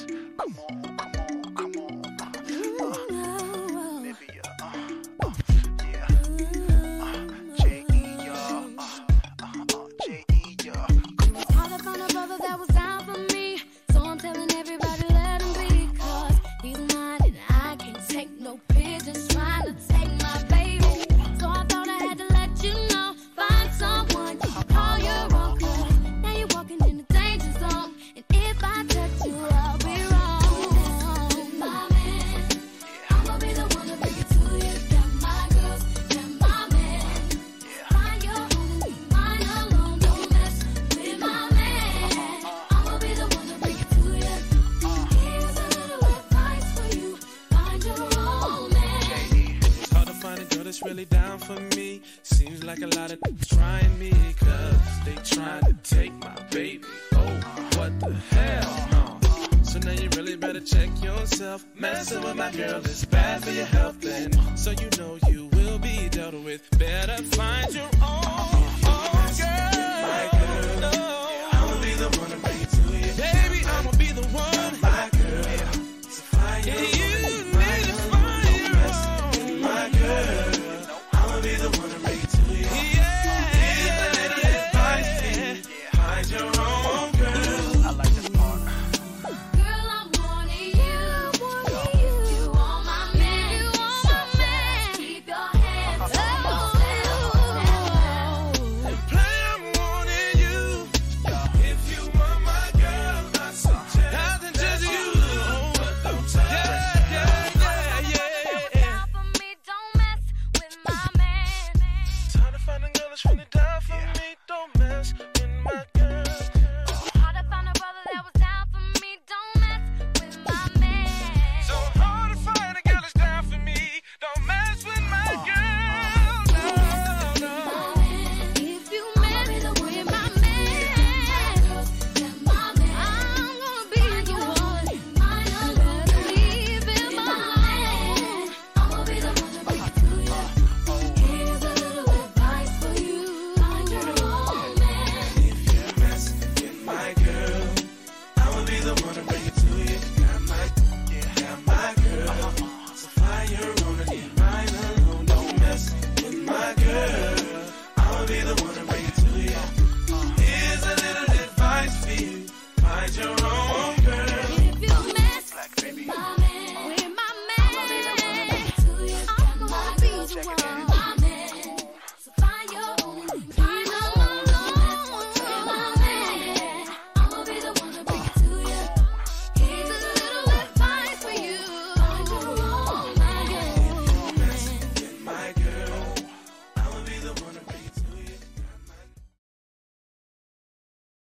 from 113.21 113.39
it 113.39 113.51
dark. 113.51 113.70